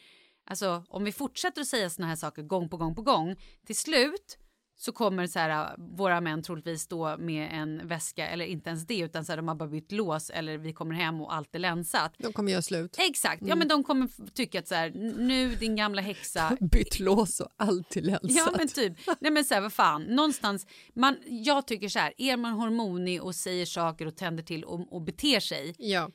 alltså 0.44 0.84
om 0.88 1.04
vi 1.04 1.12
fortsätter 1.12 1.60
att 1.60 1.66
säga 1.66 1.90
såna 1.90 2.08
här 2.08 2.16
saker 2.16 2.42
gång 2.42 2.68
på 2.68 2.76
gång 2.76 2.94
på 2.94 3.02
gång, 3.02 3.36
till 3.66 3.76
slut 3.76 4.38
så 4.76 4.92
kommer 4.92 5.26
så 5.26 5.38
här, 5.38 5.74
våra 5.78 6.20
män 6.20 6.42
troligtvis 6.42 6.82
stå 6.82 7.16
med 7.16 7.48
en 7.52 7.88
väska, 7.88 8.28
eller 8.28 8.44
inte 8.44 8.70
ens 8.70 8.86
det, 8.86 8.98
utan 8.98 9.24
så 9.24 9.32
här, 9.32 9.36
de 9.36 9.48
har 9.48 9.54
bara 9.54 9.68
bytt 9.68 9.92
lås 9.92 10.30
eller 10.30 10.58
vi 10.58 10.72
kommer 10.72 10.94
hem 10.94 11.20
och 11.20 11.34
allt 11.34 11.54
är 11.54 11.58
länsat. 11.58 12.14
De 12.18 12.32
kommer 12.32 12.52
göra 12.52 12.62
slut. 12.62 12.96
Exakt, 12.98 13.40
Mm. 13.40 13.48
ja 13.48 13.56
men 13.56 13.68
de 13.68 13.84
kommer 13.84 14.08
tycka 14.34 14.58
att 14.58 14.68
så 14.68 14.74
här, 14.74 14.86
"N- 14.94 15.14
nu 15.18 15.54
din 15.54 15.76
gamla 15.76 16.02
häxa. 16.02 16.56
Bytt 16.72 17.00
lås 17.00 17.40
och 17.40 17.48
alltid 17.56 18.06
länsat. 18.06 18.30
Ja 18.30 18.52
men 18.58 18.68
typ, 18.68 18.92
nej 19.20 19.32
men 19.32 19.44
så 19.44 19.54
här, 19.54 19.60
vad 19.60 19.72
fan, 19.72 20.02
någonstans, 20.02 20.66
man, 20.94 21.16
jag 21.26 21.66
tycker 21.66 21.88
så 21.88 21.98
här, 21.98 22.12
är 22.18 22.36
man 22.36 22.52
hormonig 22.52 23.22
och 23.22 23.34
säger 23.34 23.66
saker 23.66 24.06
och 24.06 24.16
tänder 24.16 24.42
till 24.42 24.64
och, 24.64 24.92
och 24.92 25.02
beter 25.02 25.40
sig, 25.40 25.74
Ja. 25.78 26.10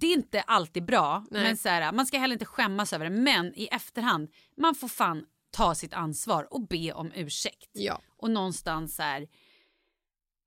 det 0.00 0.06
är 0.06 0.14
inte 0.14 0.40
alltid 0.40 0.84
bra, 0.84 1.24
Nej. 1.30 1.42
men 1.42 1.56
så 1.56 1.68
här, 1.68 1.92
man 1.92 2.06
ska 2.06 2.18
heller 2.18 2.32
inte 2.34 2.44
skämmas 2.44 2.92
över 2.92 3.04
det, 3.04 3.16
men 3.16 3.52
i 3.58 3.66
efterhand, 3.72 4.30
man 4.56 4.74
får 4.74 4.88
fan 4.88 5.24
ta 5.56 5.74
sitt 5.74 5.94
ansvar 5.94 6.48
och 6.50 6.66
be 6.68 6.92
om 6.92 7.12
ursäkt. 7.14 7.70
Ja. 7.72 8.00
Och 8.16 8.30
någonstans 8.30 8.96
så 8.96 9.02
här, 9.02 9.28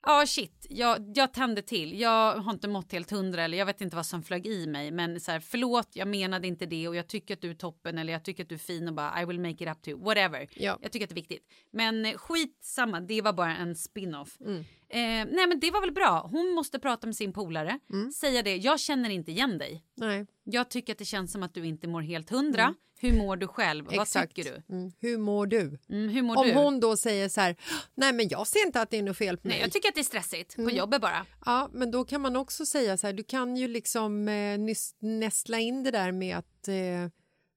Ja, 0.06 0.26
shit. 0.28 0.66
Jag, 0.70 1.12
jag 1.16 1.34
tände 1.34 1.62
till. 1.62 2.00
Jag 2.00 2.36
har 2.36 2.52
inte 2.52 2.68
mått 2.68 2.92
helt 2.92 3.12
hundra 3.12 3.44
eller 3.44 3.58
jag 3.58 3.66
vet 3.66 3.82
inte 3.82 3.96
vad 3.96 4.06
som 4.06 4.24
flög 4.24 4.48
i 4.48 4.68
mig. 4.68 4.92
Men 4.92 5.20
så 5.20 5.32
här, 5.32 5.40
förlåt, 5.40 5.90
jag 5.94 6.08
menade 6.08 6.48
inte 6.48 6.66
det 6.66 6.88
och 6.88 6.96
jag 6.96 7.08
tycker 7.08 7.34
att 7.34 7.42
du 7.42 7.50
är 7.50 7.56
toppen 7.56 7.98
eller 7.98 8.14
jag 8.14 8.24
tycker 8.24 8.44
att 8.44 8.50
du 8.50 8.56
är 8.56 8.60
fin 8.60 8.88
och 8.88 8.94
bara 8.94 9.22
I 9.22 9.26
will 9.26 9.40
make 9.40 9.64
it 9.64 9.70
up 9.70 9.82
to 9.82 9.90
you. 9.90 10.04
Whatever. 10.04 10.50
Ja. 10.56 10.80
Jag 10.82 10.92
tycker 10.92 11.06
att 11.06 11.10
det 11.10 11.14
är 11.14 11.22
viktigt. 11.22 11.48
Men 11.72 12.06
eh, 12.06 12.18
skit 12.18 12.58
samma, 12.62 13.00
det 13.00 13.22
var 13.22 13.34
bara 13.34 13.58
en 13.58 13.76
spin-off. 13.76 14.38
Mm. 14.42 14.66
Eh, 14.92 15.00
nej 15.00 15.48
men 15.48 15.60
det 15.60 15.72
var 15.72 15.82
väl 15.82 15.92
bra. 15.92 16.30
Hon 16.32 16.54
måste 16.54 16.80
prata 16.80 17.08
med 17.08 17.16
sin 17.16 17.34
polare. 17.34 17.80
Mm. 17.94 18.12
Säga 18.12 18.44
det, 18.44 18.56
jag 18.56 18.80
känner 18.80 19.10
inte 19.10 19.32
igen 19.32 19.58
dig. 19.58 19.84
Nej, 19.96 20.28
Jag 20.44 20.70
tycker 20.70 20.94
att 20.94 21.00
det 21.00 21.06
känns 21.06 21.32
som 21.32 21.44
att 21.44 21.54
du 21.54 21.66
inte 21.66 21.88
mår 21.88 22.02
helt 22.02 22.30
hundra. 22.30 22.76
Hur 23.02 23.18
mår 23.18 23.36
du 23.38 23.48
själv? 23.48 23.86
Mm. 23.88 24.02
exakt. 24.02 24.16
Vad 24.16 24.46
tycker 24.46 24.64
du? 24.68 24.76
Mm. 24.76 24.92
Hur 25.00 25.18
mår 25.18 25.48
du? 25.48 25.80
Mm, 25.90 26.10
hur 26.10 26.22
mår 26.22 26.38
Om 26.38 26.48
du? 26.48 26.54
hon 26.54 26.80
då 26.80 26.98
säger 26.98 27.30
så 27.30 27.42
här, 27.42 27.56
nej 27.96 28.14
men 28.14 28.28
jag 28.30 28.48
ser 28.48 28.66
inte 28.66 28.82
att 28.82 28.90
det 28.90 28.98
är 28.98 29.04
något 29.04 29.18
fel 29.18 29.38
på 29.38 29.48
mig. 29.48 29.56
Nej, 29.56 29.62
jag 29.62 29.72
tycker 29.72 29.90
att 29.90 29.96
det 29.96 30.02
är 30.02 30.04
stressigt. 30.04 30.58
Mm. 30.58 30.70
På 30.70 30.76
jobbet 30.76 31.02
bara. 31.02 31.26
Ja, 31.46 31.70
men 31.74 31.92
då 31.92 32.06
kan 32.06 32.22
man 32.22 32.36
också 32.36 32.66
säga 32.66 32.98
så 32.98 33.08
här, 33.08 33.14
du 33.14 33.24
kan 33.24 33.58
ju 33.58 33.68
liksom 33.68 34.28
eh, 34.28 34.60
nästla 35.00 35.60
in 35.60 35.84
det 35.84 35.92
där 35.92 36.12
med 36.12 36.38
att 36.38 36.68
eh, 36.68 36.76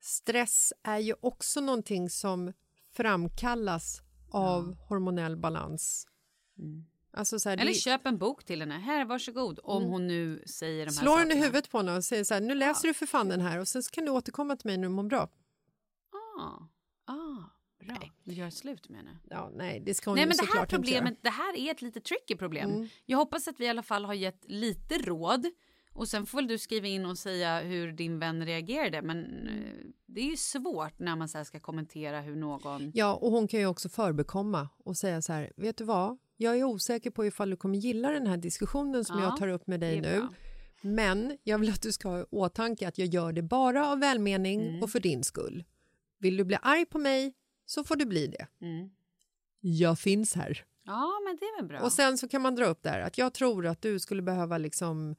stress 0.01 0.73
är 0.83 0.99
ju 0.99 1.15
också 1.21 1.61
någonting 1.61 2.11
som 2.11 2.53
framkallas 2.93 4.03
av 4.31 4.77
hormonell 4.89 5.37
balans. 5.37 6.07
Alltså 7.13 7.39
så 7.39 7.49
här, 7.49 7.57
Eller 7.57 7.73
det- 7.73 7.79
köp 7.79 8.07
en 8.07 8.19
bok 8.19 8.45
till 8.45 8.61
henne. 8.61 8.79
Här, 8.79 9.05
varsågod. 9.05 9.61
Om 9.63 9.83
hon 9.83 10.07
nu 10.07 10.43
säger 10.47 10.87
de 10.87 10.93
här 10.93 11.03
Slår 11.03 11.19
den 11.19 11.31
i 11.33 11.35
huvudet 11.35 11.71
på 11.71 11.79
henne 11.79 11.97
och 11.97 12.05
säger 12.05 12.25
så 12.25 12.35
här, 12.35 12.41
nu 12.41 12.55
läser 12.55 12.89
du 12.89 12.95
för 12.95 13.07
fan 13.07 13.29
den 13.29 13.41
här 13.41 13.59
och 13.59 13.69
sen 13.69 13.83
kan 13.93 14.05
du 14.05 14.11
återkomma 14.11 14.57
till 14.57 14.67
mig 14.67 14.77
när 14.77 14.89
du 14.89 14.95
mår 14.95 15.03
bra. 15.03 15.29
Ah, 16.39 16.69
ah, 17.13 17.45
bra. 17.85 17.97
Du 18.25 18.33
gör 18.33 18.51
slut 18.51 18.89
med 18.89 18.99
henne. 18.99 19.19
Ja, 19.31 19.51
nej, 19.55 19.81
det 19.81 19.95
ska 19.95 20.11
hon 20.11 20.17
Nej 20.17 20.27
men 20.27 20.37
det 20.37 20.59
här 20.59 20.67
problemet, 20.67 21.19
det 21.23 21.31
här 21.31 21.57
är 21.57 21.71
ett 21.71 21.83
lite 21.83 22.01
tricky 22.01 22.37
problem. 22.37 22.71
Mm. 22.71 22.89
Jag 23.07 23.19
hoppas 23.19 23.49
att 23.49 23.61
vi 23.61 23.65
i 23.65 23.69
alla 23.69 23.83
fall 23.83 24.05
har 24.05 24.15
gett 24.15 24.45
lite 24.45 24.99
råd. 24.99 25.47
Och 25.95 26.09
sen 26.09 26.27
får 26.27 26.39
väl 26.39 26.47
du 26.47 26.59
skriva 26.59 26.87
in 26.87 27.07
och 27.07 27.19
säga 27.19 27.61
hur 27.61 27.93
din 27.93 28.19
vän 28.19 28.47
reagerade. 28.47 29.03
Men 29.03 29.49
eh, 29.49 29.87
det 30.07 30.21
är 30.21 30.31
ju 30.31 30.37
svårt 30.37 30.99
när 30.99 31.17
man 31.17 31.29
så 31.29 31.45
ska 31.45 31.61
kommentera 31.61 32.21
hur 32.21 32.37
någon... 32.37 32.91
Ja, 32.95 33.15
och 33.15 33.31
hon 33.31 33.49
kan 33.49 33.61
ju 33.61 33.67
också 33.67 33.89
förbekomma 33.89 34.69
och 34.85 34.97
säga 34.97 35.23
så 35.23 35.33
här, 35.33 35.53
vet 35.57 35.77
du 35.77 35.85
vad? 35.85 36.19
Jag 36.43 36.59
är 36.59 36.65
osäker 36.65 37.11
på 37.11 37.27
ifall 37.27 37.51
du 37.51 37.57
kommer 37.57 37.79
gilla 37.79 38.11
den 38.11 38.27
här 38.27 38.37
diskussionen 38.37 39.05
som 39.05 39.19
Ja, 39.19 39.25
jag 39.25 39.37
tar 39.37 39.49
upp 39.49 39.67
med 39.67 39.81
dig 39.81 40.01
nu. 40.01 40.29
Men 40.81 41.39
jag 41.43 41.59
vill 41.59 41.71
att 41.71 41.83
du 41.83 41.93
ska 41.93 42.09
ha 42.09 42.21
i 42.21 42.25
åtanke 42.31 42.89
att 42.89 42.99
jag 42.99 43.09
gör 43.09 43.33
det 43.33 43.43
bara 43.43 43.89
av 43.89 43.99
välmening 44.01 44.61
Mm. 44.69 44.83
och 44.83 44.91
för 44.91 45.01
din 45.01 45.25
skull. 45.25 45.65
Vill 46.19 46.37
du 46.37 46.45
bli 46.45 46.57
arg 46.63 46.87
på 46.87 46.99
mig 46.99 47.35
så 47.67 47.85
får 47.85 47.97
du 47.97 48.05
bli 48.07 48.27
det. 48.27 48.47
Mm. 48.61 48.91
Jag 49.61 49.99
finns 49.99 50.35
här. 50.35 50.65
Ja 50.85 51.11
men 51.27 51.37
det 51.37 51.45
är 51.45 51.57
väl 51.61 51.69
bra. 51.69 51.81
Och 51.81 51.93
sen 51.93 52.19
så 52.19 52.29
kan 52.29 52.43
man 52.43 52.55
dra 52.55 52.65
upp 52.67 52.83
där 52.83 53.01
att 53.01 53.19
jag 53.19 53.35
tror 53.35 53.67
att 53.67 53.83
du 53.83 53.99
skulle 53.99 54.23
behöva 54.23 54.59
liksom, 54.59 55.17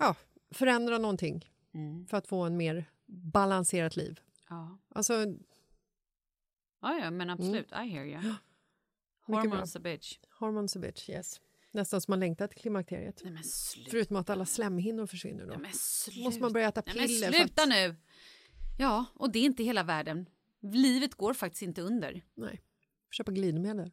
ja, 0.00 0.14
förändra 0.50 0.98
någonting 0.98 1.46
Mm. 1.74 2.06
för 2.06 2.16
att 2.16 2.26
få 2.26 2.42
en 2.42 2.56
mer 2.56 2.90
balanserat 3.06 3.96
liv. 3.96 4.20
Ja. 4.48 4.78
Alltså, 4.94 5.14
Ja, 6.82 6.98
ja 6.98 7.10
men 7.10 7.30
absolut. 7.30 7.72
I 7.72 7.88
hear 7.88 8.04
you. 8.04 8.20
Hormones 9.38 9.76
a 9.76 9.80
bitch. 9.80 10.18
hormones 10.38 10.76
a 10.76 10.78
bitch, 10.78 11.08
yes. 11.10 11.40
Nästan 11.72 12.00
som 12.00 12.12
man 12.12 12.20
längtar 12.20 12.46
till 12.46 12.58
klimakteriet. 12.60 13.20
Nej. 13.24 13.42
Förutom 13.90 14.16
att 14.16 14.30
alla 14.30 14.46
slemhinnor 14.46 15.06
försvinner 15.06 15.46
då. 15.46 15.54
Nej, 15.56 15.72
måste 16.24 16.40
man 16.40 16.52
börja 16.52 16.68
äta 16.68 16.82
Nej, 16.86 16.94
piller. 17.06 17.32
för 17.32 17.38
sluta 17.38 17.62
att, 17.62 17.68
nu. 17.68 17.96
Ja, 18.78 19.04
och 19.14 19.32
det 19.32 19.38
är 19.38 19.44
inte 19.44 19.62
hela 19.64 19.82
världen. 19.82 20.26
Livet 20.62 21.14
går 21.14 21.34
faktiskt 21.34 21.62
inte 21.62 21.82
under. 21.82 22.24
Nej, 22.34 22.60
köpa 23.10 23.32
glidmedel. 23.32 23.90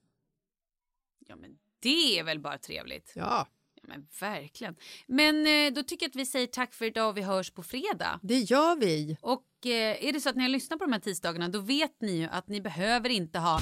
Ja, 1.19 1.35
men 1.35 1.57
det 1.79 2.19
är 2.19 2.23
väl 2.23 2.39
bara 2.39 2.57
trevligt. 2.57 3.11
Ja, 3.15 3.47
Ja, 3.81 3.83
men 3.89 4.07
verkligen. 4.19 4.75
Men 5.07 5.47
eh, 5.47 5.73
då 5.73 5.83
tycker 5.83 6.05
jag 6.05 6.09
att 6.09 6.15
vi 6.15 6.25
säger 6.25 6.47
tack 6.47 6.73
för 6.73 6.85
idag 6.85 7.09
och 7.09 7.17
vi 7.17 7.21
hörs 7.21 7.51
på 7.51 7.63
fredag. 7.63 8.19
det 8.23 8.39
gör 8.39 8.75
vi. 8.75 9.17
Och 9.21 9.65
eh, 9.65 10.05
är 10.05 10.13
det 10.13 10.21
så 10.21 10.29
att 10.29 10.35
ni 10.35 10.41
har 10.41 10.49
lyssnat 10.49 10.79
på 10.79 10.85
de 10.85 10.93
här 10.93 10.99
tisdagarna 10.99 11.49
då 11.49 11.59
vet 11.59 12.01
ni 12.01 12.11
ju 12.17 12.23
att 12.25 12.47
ni 12.47 12.61
behöver 12.61 13.09
inte 13.09 13.39
ha 13.39 13.59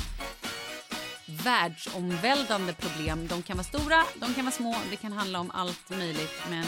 världsomvälvande 1.25 2.73
problem. 2.73 3.27
De 3.27 3.41
kan 3.43 3.57
vara 3.57 3.67
stora, 3.67 4.03
de 4.13 4.33
kan 4.33 4.45
vara 4.45 4.55
små, 4.55 4.75
det 4.89 4.95
kan 4.95 5.11
handla 5.11 5.39
om 5.39 5.51
allt 5.51 5.89
möjligt. 5.89 6.33
Men 6.49 6.65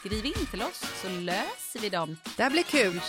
skriv 0.00 0.26
in 0.26 0.46
till 0.50 0.62
oss 0.62 0.84
så 1.02 1.08
löser 1.08 1.80
vi 1.80 1.88
dem. 1.88 2.16
Det 2.36 2.50
blir 2.50 2.62
kul. 2.62 3.00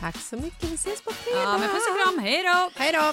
Tack 0.00 0.16
så 0.16 0.36
mycket. 0.36 0.64
Vi 0.70 0.74
ses 0.74 1.02
på 1.02 1.12
fredag. 1.12 1.42
Ja, 1.42 1.58
men 1.58 1.68
puss 1.68 1.88
och 1.90 1.96
kram, 1.96 2.18
hej 2.18 2.42
då! 2.42 2.70
Hej 2.74 2.92
då! 2.92 3.12